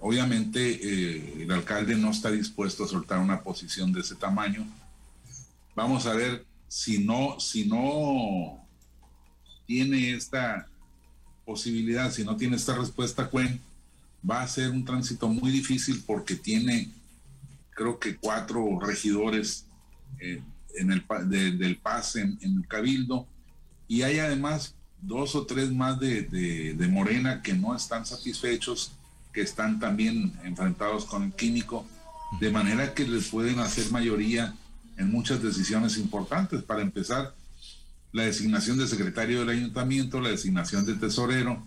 obviamente 0.00 0.60
eh, 0.72 1.42
el 1.42 1.52
alcalde 1.52 1.96
no 1.96 2.10
está 2.10 2.30
dispuesto 2.30 2.84
a 2.84 2.88
soltar 2.88 3.18
una 3.18 3.42
posición 3.42 3.92
de 3.92 4.00
ese 4.00 4.14
tamaño. 4.14 4.66
Vamos 5.74 6.06
a 6.06 6.14
ver 6.14 6.46
si 6.66 7.04
no, 7.04 7.38
si 7.38 7.66
no 7.66 8.66
tiene 9.66 10.14
esta 10.14 10.66
posibilidad, 11.44 12.10
si 12.10 12.24
no 12.24 12.36
tiene 12.36 12.56
esta 12.56 12.74
respuesta, 12.74 13.28
Cuen, 13.28 13.60
va 14.28 14.40
a 14.42 14.48
ser 14.48 14.70
un 14.70 14.84
tránsito 14.84 15.28
muy 15.28 15.50
difícil 15.50 16.02
porque 16.06 16.36
tiene, 16.36 16.90
creo 17.70 17.98
que 17.98 18.16
cuatro 18.16 18.80
regidores 18.80 19.66
eh, 20.18 20.42
en 20.76 20.92
el, 20.92 21.04
del 21.28 21.76
pase 21.76 22.22
en, 22.22 22.38
el 22.42 22.66
Cabildo 22.68 23.26
y 23.88 24.02
hay 24.02 24.18
además 24.18 24.74
dos 25.00 25.34
o 25.34 25.46
tres 25.46 25.72
más 25.72 26.00
de, 26.00 26.22
de, 26.22 26.88
Morena 26.88 27.42
que 27.42 27.54
no 27.54 27.74
están 27.74 28.06
satisfechos, 28.06 28.92
que 29.32 29.42
están 29.42 29.78
también 29.78 30.32
enfrentados 30.44 31.04
con 31.04 31.22
el 31.24 31.32
químico, 31.32 31.86
de 32.40 32.50
manera 32.50 32.94
que 32.94 33.06
les 33.06 33.28
pueden 33.28 33.60
hacer 33.60 33.90
mayoría 33.92 34.54
en 34.96 35.10
muchas 35.10 35.42
decisiones 35.42 35.98
importantes. 35.98 36.62
Para 36.62 36.82
empezar, 36.82 37.34
la 38.12 38.24
designación 38.24 38.78
de 38.78 38.86
secretario 38.86 39.40
del 39.40 39.50
ayuntamiento, 39.50 40.20
la 40.20 40.30
designación 40.30 40.86
de 40.86 40.94
tesorero 40.94 41.64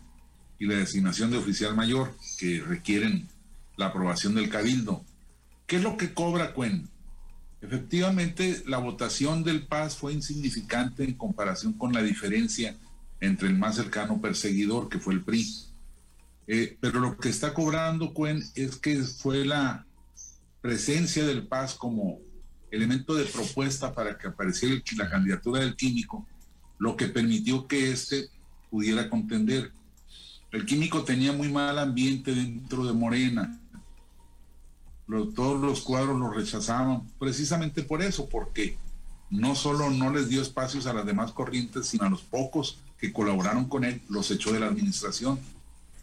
y 0.57 0.65
la 0.65 0.75
designación 0.75 1.31
de 1.31 1.37
oficial 1.37 1.75
mayor, 1.75 2.15
que 2.37 2.61
requieren 2.61 3.29
la 3.77 3.87
aprobación 3.87 4.35
del 4.35 4.49
cabildo. 4.49 5.03
¿Qué 5.67 5.77
es 5.77 5.83
lo 5.83 5.95
que 5.95 6.13
cobra 6.13 6.53
Cuen? 6.53 6.89
Efectivamente, 7.61 8.63
la 8.67 8.77
votación 8.77 9.43
del 9.43 9.67
Paz 9.67 9.97
fue 9.97 10.13
insignificante 10.13 11.03
en 11.03 11.13
comparación 11.13 11.73
con 11.73 11.93
la 11.93 12.01
diferencia 12.01 12.75
entre 13.19 13.49
el 13.49 13.57
más 13.57 13.75
cercano 13.75 14.21
perseguidor, 14.21 14.87
que 14.87 14.99
fue 14.99 15.13
el 15.13 15.23
PRI. 15.23 15.45
Eh, 16.47 16.77
pero 16.79 16.99
lo 16.99 17.17
que 17.17 17.29
está 17.29 17.53
cobrando 17.53 18.13
Cuen 18.13 18.43
es 18.55 18.77
que 18.77 19.03
fue 19.03 19.45
la 19.45 19.85
presencia 20.61 21.25
del 21.25 21.47
Paz 21.47 21.75
como 21.75 22.19
elemento 22.71 23.13
de 23.15 23.25
propuesta 23.25 23.93
para 23.93 24.17
que 24.17 24.27
apareciera 24.27 24.81
la 24.97 25.09
candidatura 25.09 25.61
del 25.61 25.75
químico 25.75 26.25
lo 26.79 26.95
que 26.95 27.07
permitió 27.07 27.67
que 27.67 27.91
éste 27.91 28.29
pudiera 28.71 29.09
contender. 29.09 29.71
El 30.51 30.65
químico 30.65 31.03
tenía 31.03 31.31
muy 31.31 31.49
mal 31.49 31.77
ambiente 31.77 32.33
dentro 32.33 32.85
de 32.85 32.93
Morena. 32.93 33.59
Todos 35.35 35.59
los 35.59 35.81
cuadros 35.81 36.19
lo 36.19 36.29
rechazaban 36.29 37.01
precisamente 37.17 37.83
por 37.83 38.01
eso, 38.01 38.29
porque 38.29 38.77
no 39.29 39.55
solo 39.55 39.89
no 39.89 40.11
les 40.11 40.29
dio 40.29 40.41
espacios 40.41 40.85
a 40.85 40.93
las 40.93 41.05
demás 41.05 41.31
corrientes, 41.31 41.87
sino 41.87 42.05
a 42.05 42.09
los 42.09 42.21
pocos 42.21 42.77
que 42.99 43.13
colaboraron 43.13 43.65
con 43.65 43.85
él, 43.85 44.01
los 44.09 44.29
echó 44.31 44.51
de 44.51 44.59
la 44.59 44.67
administración. 44.67 45.39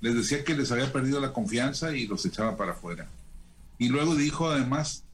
Les 0.00 0.14
decía 0.14 0.44
que 0.44 0.56
les 0.56 0.72
había 0.72 0.92
perdido 0.92 1.20
la 1.20 1.32
confianza 1.32 1.96
y 1.96 2.06
los 2.06 2.24
echaba 2.26 2.56
para 2.56 2.72
afuera. 2.72 3.08
Y 3.78 3.88
luego 3.88 4.14
dijo 4.14 4.48
además 4.48 5.04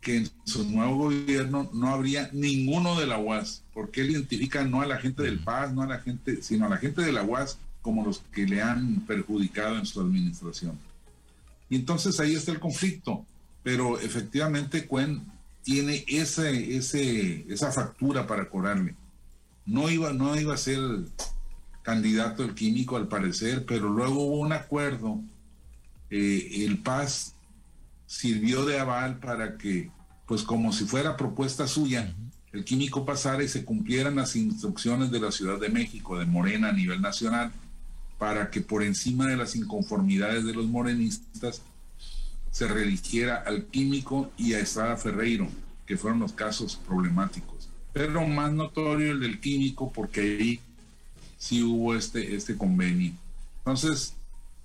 que 0.00 0.16
en 0.16 0.30
su 0.44 0.68
nuevo 0.70 0.96
gobierno 0.96 1.70
no 1.72 1.88
habría 1.88 2.30
ninguno 2.32 2.98
de 2.98 3.06
la 3.06 3.18
UAS, 3.18 3.62
porque 3.74 4.02
él 4.02 4.10
identifica 4.10 4.64
no 4.64 4.80
a 4.80 4.86
la 4.86 4.98
gente 4.98 5.22
del 5.22 5.40
Paz, 5.40 5.72
no 5.72 5.82
a 5.82 5.86
la 5.86 5.98
gente, 5.98 6.42
sino 6.42 6.66
a 6.66 6.68
la 6.68 6.78
gente 6.78 7.02
de 7.02 7.12
la 7.12 7.22
UAS 7.22 7.58
como 7.82 8.04
los 8.04 8.22
que 8.32 8.46
le 8.46 8.62
han 8.62 9.00
perjudicado 9.06 9.76
en 9.78 9.86
su 9.86 10.00
administración. 10.00 10.78
Y 11.68 11.76
entonces 11.76 12.18
ahí 12.20 12.34
está 12.34 12.52
el 12.52 12.60
conflicto, 12.60 13.24
pero 13.62 13.98
efectivamente 14.00 14.86
Cuen 14.86 15.26
tiene 15.62 16.04
ese, 16.08 16.76
ese, 16.76 17.46
esa 17.52 17.70
factura 17.70 18.26
para 18.26 18.48
cobrarle. 18.48 18.94
No 19.66 19.90
iba, 19.90 20.12
no 20.12 20.38
iba 20.38 20.54
a 20.54 20.58
ser 20.58 20.80
candidato 21.82 22.42
el 22.42 22.54
químico 22.54 22.96
al 22.96 23.08
parecer, 23.08 23.64
pero 23.66 23.88
luego 23.88 24.22
hubo 24.24 24.38
un 24.40 24.52
acuerdo. 24.52 25.20
Eh, 26.10 26.64
el 26.66 26.78
Paz 26.78 27.34
sirvió 28.06 28.64
de 28.64 28.80
aval 28.80 29.18
para 29.18 29.56
que, 29.56 29.90
pues 30.26 30.42
como 30.42 30.72
si 30.72 30.84
fuera 30.84 31.16
propuesta 31.16 31.66
suya, 31.66 32.14
el 32.52 32.64
químico 32.64 33.04
pasara 33.04 33.44
y 33.44 33.48
se 33.48 33.64
cumplieran 33.64 34.16
las 34.16 34.34
instrucciones 34.34 35.10
de 35.10 35.20
la 35.20 35.30
Ciudad 35.30 35.60
de 35.60 35.68
México, 35.68 36.18
de 36.18 36.26
Morena 36.26 36.70
a 36.70 36.72
nivel 36.72 37.00
nacional, 37.00 37.52
para 38.18 38.50
que 38.50 38.60
por 38.60 38.82
encima 38.82 39.26
de 39.28 39.36
las 39.36 39.54
inconformidades 39.54 40.44
de 40.44 40.52
los 40.52 40.66
morenistas 40.66 41.62
se 42.50 42.66
religiera 42.68 43.42
al 43.46 43.66
químico 43.66 44.30
y 44.36 44.54
a 44.54 44.60
Estrada 44.60 44.96
Ferreiro, 44.96 45.48
que 45.86 45.96
fueron 45.96 46.20
los 46.20 46.32
casos 46.32 46.76
problemáticos. 46.76 47.68
Pero 47.92 48.26
más 48.26 48.52
notorio 48.52 49.12
el 49.12 49.20
del 49.20 49.40
químico, 49.40 49.92
porque 49.92 50.20
ahí 50.20 50.60
sí 51.38 51.62
hubo 51.62 51.94
este, 51.94 52.34
este 52.34 52.56
convenio. 52.56 53.12
Entonces, 53.58 54.14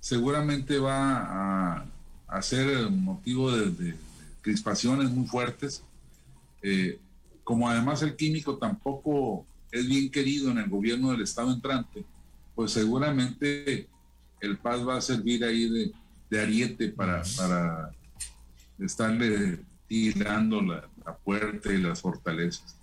seguramente 0.00 0.78
va 0.78 1.78
a 1.78 1.86
a 2.28 2.42
ser 2.42 2.90
motivo 2.90 3.50
de, 3.52 3.94
crispaciones 4.42 5.10
muy 5.10 5.26
fuertes. 5.26 5.82
Eh, 6.62 6.98
como 7.42 7.68
además 7.68 8.02
el 8.02 8.16
químico 8.16 8.56
tampoco 8.56 9.44
es 9.70 9.86
bien 9.88 10.10
querido 10.10 10.50
en 10.50 10.58
el 10.58 10.68
gobierno 10.68 11.10
del 11.10 11.22
Estado 11.22 11.52
entrante, 11.52 12.04
pues 12.54 12.72
seguramente 12.72 13.88
el 14.40 14.56
Paz 14.58 14.86
va 14.86 14.96
a 14.96 15.00
servir 15.00 15.44
ahí 15.44 15.68
de, 15.68 15.92
ariete 16.32 16.88
para, 16.88 17.22
para 17.36 17.90
estarle 18.78 19.60
tirando 19.86 20.60
la, 20.62 20.88
puerta 21.24 21.72
y 21.72 21.80
las 21.80 22.00
fortalezas. 22.00 22.76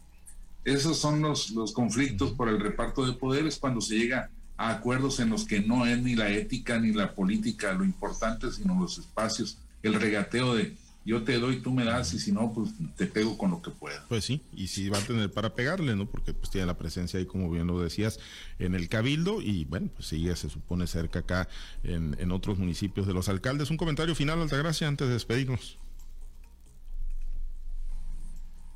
Esos 0.64 0.98
son 0.98 1.22
los, 1.22 1.52
los 1.52 1.74
conflictos 1.74 2.32
por 2.32 2.48
el 2.48 2.60
reparto 2.60 3.06
de 3.06 3.12
poderes 3.12 3.58
cuando 3.58 3.82
se 3.82 3.96
llega 3.96 4.30
a 4.56 4.70
acuerdos 4.70 5.20
en 5.20 5.30
los 5.30 5.46
que 5.46 5.60
no 5.60 5.86
es 5.86 6.02
ni 6.02 6.16
la 6.16 6.30
ética 6.30 6.80
ni 6.80 6.94
la 6.94 7.14
política 7.14 7.74
lo 7.74 7.84
importante, 7.84 8.50
sino 8.50 8.80
los 8.80 8.98
espacios, 8.98 9.58
el 9.82 9.96
regateo 9.96 10.56
de 10.56 10.78
yo 11.06 11.24
te 11.24 11.38
doy, 11.38 11.60
tú 11.60 11.72
me 11.72 11.84
das 11.84 12.14
y 12.14 12.20
si 12.20 12.32
no, 12.32 12.54
pues 12.54 12.72
te 12.96 13.08
pego 13.08 13.38
con 13.38 13.52
lo 13.52 13.62
que 13.62 13.72
pueda. 13.72 14.06
Pues 14.08 14.24
sí, 14.24 14.42
y 14.54 14.68
si 14.68 14.90
va 14.90 14.98
a 14.98 15.02
tener 15.02 15.32
para 15.32 15.54
pegarle, 15.54 15.96
¿no? 15.96 16.06
Porque 16.06 16.34
pues 16.34 16.50
tiene 16.50 16.68
la 16.68 16.78
presencia 16.78 17.20
ahí, 17.20 17.26
como 17.26 17.50
bien 17.50 17.68
lo 17.68 17.80
decías, 17.80 18.20
en 18.60 18.74
el 18.74 18.88
Cabildo 18.88 19.42
y 19.42 19.66
bueno, 19.66 19.90
pues 19.94 20.08
sigue, 20.08 20.36
se 20.36 20.50
supone, 20.50 20.88
cerca 20.88 21.20
acá 21.20 21.50
en, 21.84 22.16
en 22.20 22.32
otros 22.32 22.58
municipios 22.58 23.06
de 23.06 23.14
los 23.14 23.28
alcaldes. 23.28 23.70
Un 23.70 23.78
comentario 23.78 24.16
final, 24.16 24.42
Altagracia, 24.42 24.88
antes 24.88 25.08
de 25.08 25.14
despedirnos. 25.14 25.78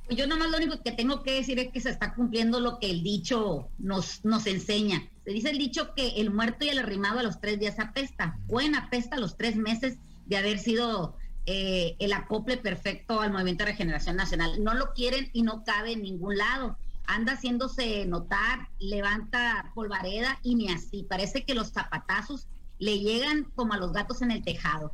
Yo 0.10 0.26
nomás 0.26 0.50
lo 0.50 0.58
único 0.58 0.82
que 0.82 0.94
tengo 0.94 1.22
que 1.22 1.34
decir 1.34 1.60
es 1.60 1.72
que 1.72 1.82
se 1.82 1.90
está 1.90 2.14
cumpliendo 2.14 2.62
lo 2.62 2.80
que 2.80 2.90
el 2.90 3.04
dicho 3.04 3.68
nos, 3.78 4.24
nos 4.24 4.48
enseña. 4.48 5.04
Se 5.26 5.32
dice 5.32 5.50
el 5.50 5.58
dicho 5.58 5.94
que 5.96 6.22
el 6.22 6.32
muerto 6.32 6.64
y 6.64 6.70
el 6.70 6.80
arrimado 6.80 7.20
a 7.20 7.24
los 7.24 7.42
tres 7.42 7.60
días 7.60 7.78
apesta. 7.80 8.40
Pueden 8.48 8.76
apesta 8.76 9.18
a 9.18 9.20
los 9.20 9.36
tres 9.36 9.58
meses 9.58 9.98
de 10.26 10.38
haber 10.38 10.60
sido 10.60 11.18
eh, 11.50 11.96
el 12.00 12.12
acople 12.12 12.58
perfecto 12.58 13.22
al 13.22 13.32
Movimiento 13.32 13.64
de 13.64 13.72
Regeneración 13.72 14.18
Nacional. 14.18 14.62
No 14.62 14.74
lo 14.74 14.94
quieren 14.94 15.30
y 15.32 15.44
no 15.44 15.64
cabe 15.64 15.94
en 15.94 16.04
ningún 16.04 16.38
lado. 16.38 16.78
Anda 17.06 17.34
haciéndose 17.34 18.06
notar, 18.06 18.68
levanta 18.80 19.72
polvareda 19.74 20.40
y 20.44 20.56
ni 20.56 20.70
así. 20.70 21.04
Parece 21.10 21.46
que 21.46 21.56
los 21.56 21.72
zapatazos 21.72 22.48
le 22.80 23.00
llegan 23.00 23.46
como 23.56 23.74
a 23.74 23.78
los 23.78 23.94
gatos 23.94 24.22
en 24.22 24.32
el 24.32 24.44
tejado. 24.44 24.92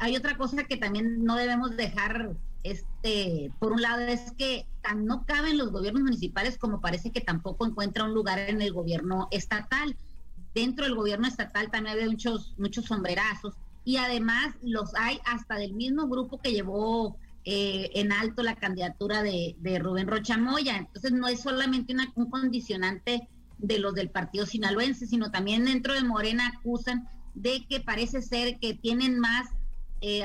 Hay 0.00 0.16
otra 0.16 0.36
cosa 0.36 0.64
que 0.64 0.76
también 0.76 1.24
no 1.24 1.36
debemos 1.36 1.76
dejar 1.76 2.36
este, 2.64 3.52
por 3.58 3.72
un 3.72 3.82
lado 3.82 4.02
es 4.02 4.32
que 4.32 4.66
no 4.96 5.24
caben 5.24 5.58
los 5.58 5.70
gobiernos 5.70 6.02
municipales 6.02 6.58
como 6.58 6.80
parece 6.80 7.10
que 7.10 7.20
tampoco 7.20 7.66
encuentra 7.66 8.04
un 8.04 8.14
lugar 8.14 8.38
en 8.40 8.60
el 8.60 8.72
gobierno 8.72 9.28
estatal. 9.30 9.96
Dentro 10.52 10.84
del 10.84 10.96
gobierno 10.96 11.28
estatal 11.28 11.70
también 11.70 11.98
hay 11.98 12.08
muchos, 12.08 12.54
muchos 12.58 12.86
sombrerazos 12.86 13.54
y 13.84 13.96
además 13.96 14.54
los 14.62 14.94
hay 14.94 15.18
hasta 15.24 15.56
del 15.56 15.74
mismo 15.74 16.08
grupo 16.08 16.40
que 16.40 16.52
llevó 16.52 17.16
eh, 17.44 17.90
en 17.94 18.12
alto 18.12 18.42
la 18.42 18.54
candidatura 18.54 19.22
de, 19.22 19.56
Rubén 19.80 20.06
Rochamoya. 20.06 20.76
Entonces 20.76 21.12
no 21.12 21.26
es 21.26 21.40
solamente 21.40 21.94
un 22.14 22.30
condicionante 22.30 23.28
de 23.58 23.78
los 23.78 23.94
del 23.94 24.10
partido 24.10 24.46
sinaloense, 24.46 25.06
sino 25.06 25.30
también 25.30 25.64
dentro 25.64 25.94
de 25.94 26.04
Morena 26.04 26.52
acusan 26.56 27.08
de 27.34 27.66
que 27.66 27.80
parece 27.80 28.22
ser 28.22 28.58
que 28.58 28.74
tienen 28.74 29.18
más 29.18 29.48
eh, 30.00 30.24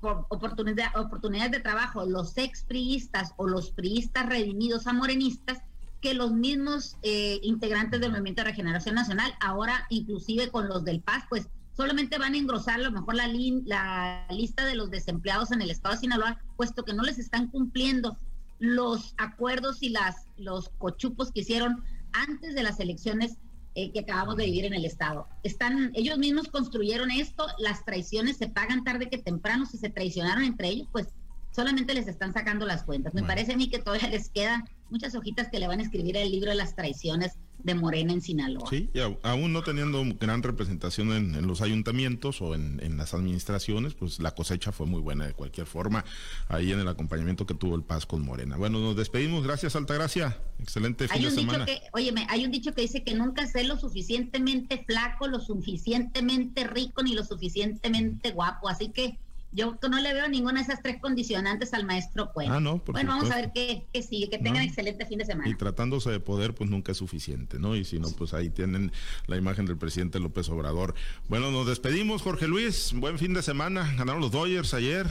por 0.00 0.26
oportunidad, 0.30 0.96
oportunidades 0.96 1.52
de 1.52 1.60
trabajo 1.60 2.04
los 2.04 2.36
expriistas 2.38 3.32
o 3.36 3.46
los 3.46 3.70
priistas 3.70 4.26
redimidos 4.28 4.88
a 4.88 4.92
morenistas 4.92 5.62
que 6.00 6.14
los 6.14 6.32
mismos 6.32 6.96
eh, 7.02 7.38
integrantes 7.42 8.00
del 8.00 8.10
Movimiento 8.10 8.42
de 8.42 8.50
Regeneración 8.50 8.96
Nacional, 8.96 9.32
ahora 9.40 9.86
inclusive 9.88 10.50
con 10.50 10.68
los 10.68 10.84
del 10.84 11.00
Paz, 11.00 11.24
pues 11.28 11.48
solamente 11.76 12.18
van 12.18 12.34
a 12.34 12.38
engrosar 12.38 12.74
a 12.74 12.82
lo 12.82 12.92
mejor 12.92 13.14
la, 13.14 13.28
la 13.64 14.26
lista 14.30 14.64
de 14.64 14.74
los 14.74 14.90
desempleados 14.90 15.52
en 15.52 15.62
el 15.62 15.70
estado 15.70 15.94
de 15.94 16.00
Sinaloa, 16.00 16.40
puesto 16.56 16.84
que 16.84 16.94
no 16.94 17.02
les 17.02 17.18
están 17.18 17.48
cumpliendo 17.48 18.16
los 18.58 19.14
acuerdos 19.18 19.82
y 19.82 19.88
las, 19.88 20.26
los 20.36 20.68
cochupos 20.78 21.32
que 21.32 21.40
hicieron 21.40 21.82
antes 22.12 22.54
de 22.54 22.62
las 22.62 22.78
elecciones 22.78 23.38
eh, 23.74 23.90
que 23.90 24.00
acabamos 24.00 24.36
de 24.36 24.44
vivir 24.44 24.66
en 24.66 24.74
el 24.74 24.84
estado. 24.84 25.26
Están, 25.42 25.90
ellos 25.94 26.18
mismos 26.18 26.48
construyeron 26.48 27.10
esto, 27.10 27.46
las 27.58 27.84
traiciones 27.84 28.36
se 28.36 28.48
pagan 28.48 28.84
tarde 28.84 29.08
que 29.08 29.18
temprano, 29.18 29.64
si 29.64 29.78
se 29.78 29.88
traicionaron 29.88 30.44
entre 30.44 30.68
ellos, 30.68 30.88
pues 30.92 31.08
solamente 31.52 31.94
les 31.94 32.08
están 32.08 32.32
sacando 32.32 32.66
las 32.66 32.82
cuentas. 32.82 33.14
Me 33.14 33.22
parece 33.22 33.52
a 33.52 33.56
mí 33.56 33.68
que 33.68 33.78
todavía 33.78 34.08
les 34.08 34.30
quedan 34.30 34.64
muchas 34.90 35.14
hojitas 35.14 35.48
que 35.48 35.58
le 35.58 35.68
van 35.68 35.80
a 35.80 35.82
escribir 35.82 36.16
el 36.16 36.30
libro 36.30 36.50
de 36.50 36.56
las 36.56 36.74
traiciones 36.74 37.32
de 37.58 37.74
Morena 37.74 38.12
en 38.12 38.20
Sinaloa. 38.20 38.68
Sí, 38.68 38.90
y 38.92 39.00
aún 39.22 39.52
no 39.52 39.62
teniendo 39.62 40.02
gran 40.18 40.42
representación 40.42 41.12
en, 41.12 41.46
los 41.46 41.60
ayuntamientos 41.60 42.42
o 42.42 42.54
en, 42.54 42.96
las 42.96 43.14
administraciones, 43.14 43.94
pues 43.94 44.20
la 44.20 44.32
cosecha 44.32 44.72
fue 44.72 44.86
muy 44.86 45.00
buena 45.00 45.26
de 45.26 45.32
cualquier 45.32 45.66
forma, 45.66 46.04
ahí 46.48 46.72
en 46.72 46.80
el 46.80 46.88
acompañamiento 46.88 47.46
que 47.46 47.54
tuvo 47.54 47.76
el 47.76 47.82
Paz 47.82 48.04
con 48.04 48.22
Morena. 48.22 48.56
Bueno, 48.56 48.80
nos 48.80 48.96
despedimos, 48.96 49.44
gracias 49.44 49.76
Altagracia, 49.76 50.38
excelente 50.58 51.08
fin 51.08 51.18
hay 51.18 51.26
un 51.26 51.36
Dicho 51.36 51.64
que, 51.64 51.80
óyeme, 51.92 52.26
hay 52.28 52.44
un 52.44 52.50
dicho 52.50 52.74
que 52.74 52.82
dice 52.82 53.02
que 53.02 53.14
nunca 53.14 53.46
sé 53.46 53.64
lo 53.64 53.78
suficientemente 53.78 54.84
flaco, 54.84 55.26
lo 55.26 55.40
suficientemente 55.40 56.64
rico, 56.64 57.02
ni 57.02 57.14
lo 57.14 57.24
suficientemente 57.24 58.32
guapo, 58.32 58.68
así 58.68 58.88
que 58.88 59.18
yo 59.52 59.78
no 59.88 60.00
le 60.00 60.14
veo 60.14 60.28
ninguna 60.28 60.60
de 60.60 60.64
esas 60.64 60.82
tres 60.82 60.96
condicionantes 61.00 61.74
al 61.74 61.84
maestro 61.84 62.32
Cuen. 62.32 62.50
Ah, 62.50 62.60
no, 62.60 62.82
bueno, 62.86 63.10
vamos 63.10 63.30
a 63.30 63.36
ver 63.36 63.52
qué, 63.54 63.86
sigue, 64.02 64.30
que 64.30 64.38
tengan 64.38 64.62
excelente 64.62 65.04
fin 65.06 65.18
de 65.18 65.26
semana. 65.26 65.48
Y 65.48 65.54
tratándose 65.54 66.10
de 66.10 66.20
poder, 66.20 66.54
pues 66.54 66.70
nunca 66.70 66.92
es 66.92 66.98
suficiente, 66.98 67.58
¿no? 67.58 67.76
Y 67.76 67.84
si 67.84 67.98
no, 67.98 68.08
pues 68.10 68.32
ahí 68.32 68.48
tienen 68.48 68.92
la 69.26 69.36
imagen 69.36 69.66
del 69.66 69.76
presidente 69.76 70.18
López 70.20 70.48
Obrador. 70.48 70.94
Bueno, 71.28 71.50
nos 71.50 71.66
despedimos, 71.66 72.22
Jorge 72.22 72.48
Luis. 72.48 72.92
Buen 72.94 73.18
fin 73.18 73.34
de 73.34 73.42
semana. 73.42 73.94
Ganaron 73.96 74.22
los 74.22 74.32
Dodgers 74.32 74.72
ayer. 74.72 75.06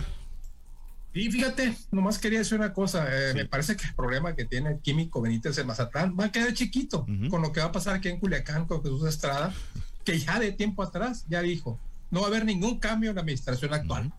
Y 1.13 1.29
fíjate, 1.29 1.77
nomás 1.91 2.17
quería 2.17 2.39
decir 2.39 2.57
una 2.57 2.73
cosa. 2.73 3.05
Eh, 3.11 3.33
me 3.35 3.45
parece 3.45 3.75
que 3.75 3.85
el 3.85 3.93
problema 3.93 4.33
que 4.33 4.45
tiene 4.45 4.71
el 4.71 4.79
químico 4.79 5.21
Benítez 5.21 5.57
en 5.59 5.67
Mazatlán 5.67 6.15
va 6.19 6.25
a 6.25 6.31
quedar 6.31 6.53
chiquito 6.53 7.05
con 7.29 7.41
lo 7.41 7.51
que 7.51 7.59
va 7.59 7.67
a 7.67 7.71
pasar 7.71 7.95
aquí 7.95 8.09
en 8.09 8.19
Culiacán 8.19 8.65
con 8.65 8.81
Jesús 8.81 9.05
Estrada, 9.07 9.53
que 10.03 10.17
ya 10.17 10.39
de 10.39 10.51
tiempo 10.51 10.81
atrás 10.81 11.25
ya 11.27 11.41
dijo, 11.41 11.79
no 12.09 12.21
va 12.21 12.27
a 12.27 12.29
haber 12.29 12.45
ningún 12.45 12.79
cambio 12.79 13.09
en 13.09 13.15
la 13.17 13.21
administración 13.21 13.73
actual 13.73 14.11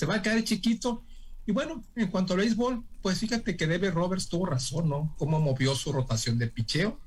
se 0.00 0.06
va 0.06 0.14
a 0.14 0.22
caer 0.22 0.42
chiquito. 0.44 1.04
Y 1.44 1.52
bueno, 1.52 1.84
en 1.94 2.08
cuanto 2.08 2.32
al 2.32 2.38
béisbol, 2.38 2.82
pues 3.02 3.18
fíjate 3.18 3.54
que 3.54 3.66
Debe 3.66 3.90
Roberts 3.90 4.30
tuvo 4.30 4.46
razón, 4.46 4.88
¿no? 4.88 5.14
Cómo 5.18 5.38
movió 5.40 5.74
su 5.74 5.92
rotación 5.92 6.38
de 6.38 6.46
picheo, 6.46 6.98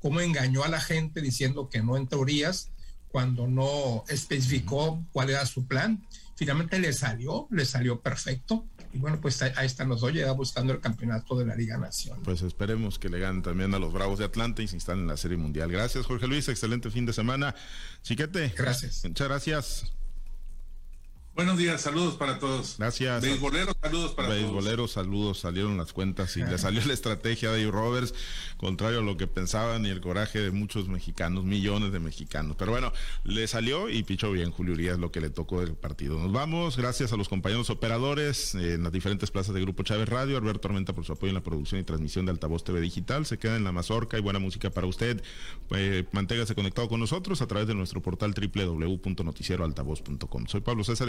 cómo 0.00 0.20
engañó 0.20 0.64
a 0.64 0.68
la 0.68 0.80
gente 0.80 1.20
diciendo 1.20 1.68
que 1.68 1.80
no 1.80 1.96
en 1.96 2.08
teorías, 2.08 2.72
cuando 3.12 3.46
no 3.46 4.02
especificó 4.08 5.00
cuál 5.12 5.30
era 5.30 5.46
su 5.46 5.68
plan. 5.68 6.04
Finalmente 6.34 6.80
le 6.80 6.92
salió, 6.92 7.46
le 7.52 7.64
salió 7.64 8.00
perfecto. 8.00 8.66
Y 8.92 8.98
bueno, 8.98 9.20
pues 9.20 9.40
ahí, 9.42 9.52
están 9.64 9.88
los 9.88 10.00
dos, 10.00 10.12
ya 10.12 10.32
buscando 10.32 10.72
el 10.72 10.80
campeonato 10.80 11.38
de 11.38 11.46
la 11.46 11.54
Liga 11.54 11.78
Nación. 11.78 12.18
Pues 12.24 12.42
esperemos 12.42 12.98
que 12.98 13.10
le 13.10 13.20
ganen 13.20 13.42
también 13.42 13.72
a 13.74 13.78
los 13.78 13.92
Bravos 13.92 14.18
de 14.18 14.24
Atlanta 14.24 14.60
y 14.60 14.66
se 14.66 14.74
instalen 14.74 15.02
en 15.02 15.08
la 15.08 15.16
Serie 15.16 15.36
Mundial. 15.36 15.70
Gracias, 15.70 16.04
Jorge 16.04 16.26
Luis. 16.26 16.48
Excelente 16.48 16.90
fin 16.90 17.06
de 17.06 17.12
semana. 17.12 17.54
Chiquete. 18.02 18.52
Gracias. 18.56 19.04
Muchas 19.04 19.28
gracias. 19.28 19.99
Buenos 21.40 21.56
días, 21.56 21.80
saludos 21.80 22.16
para 22.16 22.38
todos. 22.38 22.74
Gracias. 22.76 23.22
Beisboleros, 23.22 23.74
saludos 23.80 24.12
para 24.12 24.28
Beisboleros, 24.28 24.92
saludos, 24.92 25.40
salieron 25.40 25.78
las 25.78 25.94
cuentas 25.94 26.36
y 26.36 26.42
le 26.42 26.58
salió 26.58 26.84
la 26.84 26.92
estrategia 26.92 27.50
de 27.50 27.70
Roberts, 27.70 28.12
contrario 28.58 28.98
a 28.98 29.02
lo 29.02 29.16
que 29.16 29.26
pensaban 29.26 29.86
y 29.86 29.88
el 29.88 30.02
coraje 30.02 30.38
de 30.38 30.50
muchos 30.50 30.88
mexicanos, 30.88 31.44
millones 31.44 31.92
de 31.92 31.98
mexicanos. 31.98 32.56
Pero 32.58 32.72
bueno, 32.72 32.92
le 33.24 33.46
salió 33.46 33.88
y 33.88 34.02
pichó 34.02 34.30
bien 34.32 34.50
Julio 34.50 34.74
Urias 34.74 34.98
lo 34.98 35.12
que 35.12 35.22
le 35.22 35.30
tocó 35.30 35.62
del 35.62 35.76
partido. 35.76 36.18
Nos 36.18 36.30
vamos, 36.30 36.76
gracias 36.76 37.14
a 37.14 37.16
los 37.16 37.30
compañeros 37.30 37.70
operadores 37.70 38.54
en 38.54 38.82
las 38.82 38.92
diferentes 38.92 39.30
plazas 39.30 39.54
de 39.54 39.62
Grupo 39.62 39.82
Chávez 39.82 40.10
Radio, 40.10 40.36
Alberto 40.36 40.60
Tormenta 40.60 40.92
por 40.92 41.06
su 41.06 41.14
apoyo 41.14 41.30
en 41.30 41.36
la 41.36 41.42
producción 41.42 41.80
y 41.80 41.84
transmisión 41.84 42.26
de 42.26 42.32
Altavoz 42.32 42.64
TV 42.64 42.82
Digital. 42.82 43.24
Se 43.24 43.38
queda 43.38 43.56
en 43.56 43.64
la 43.64 43.72
mazorca 43.72 44.18
y 44.18 44.20
buena 44.20 44.40
música 44.40 44.68
para 44.68 44.86
usted. 44.86 45.22
Eh, 45.70 46.04
manténgase 46.12 46.54
conectado 46.54 46.90
con 46.90 47.00
nosotros 47.00 47.40
a 47.40 47.46
través 47.46 47.66
de 47.66 47.74
nuestro 47.74 48.02
portal 48.02 48.34
www.noticieroaltavoz.com. 48.34 50.46
Soy 50.46 50.60
Pablo 50.60 50.84
César 50.84 51.08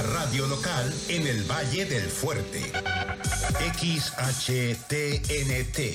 Radio 0.00 0.46
local 0.46 0.90
en 1.08 1.26
el 1.26 1.42
Valle 1.44 1.84
del 1.84 2.08
Fuerte. 2.08 2.72
XHTNT 3.58 4.98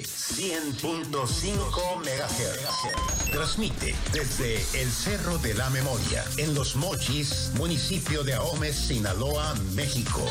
100.5 0.04 1.98
MHz. 1.98 3.32
Transmite 3.32 3.96
desde 4.12 4.56
el 4.82 4.92
Cerro 4.92 5.38
de 5.38 5.54
la 5.54 5.70
Memoria, 5.70 6.24
en 6.38 6.56
Los 6.56 6.76
Mochis, 6.76 7.52
municipio 7.56 8.24
de 8.24 8.34
Ahome, 8.34 8.74
Sinaloa, 8.74 9.54
México. 9.76 10.26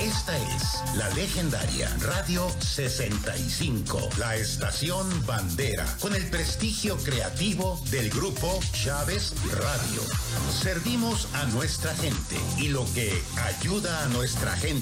Esta 0.00 0.36
es 0.36 0.82
la 0.96 1.08
legendaria 1.10 1.88
Radio 2.00 2.50
65, 2.58 4.10
la 4.18 4.36
estación 4.36 5.08
bandera, 5.24 5.86
con 6.00 6.14
el 6.14 6.26
prestigio 6.28 6.96
creativo 6.98 7.80
del 7.90 8.10
grupo 8.10 8.60
Chávez 8.72 9.32
Radio. 9.52 10.02
Servimos 10.52 11.28
a 11.34 11.44
nuestra 11.46 11.94
gente 11.94 12.36
y 12.58 12.68
lo 12.68 12.84
que 12.92 13.22
ayuda 13.36 14.02
a 14.04 14.08
nuestra 14.08 14.54
gente 14.56 14.76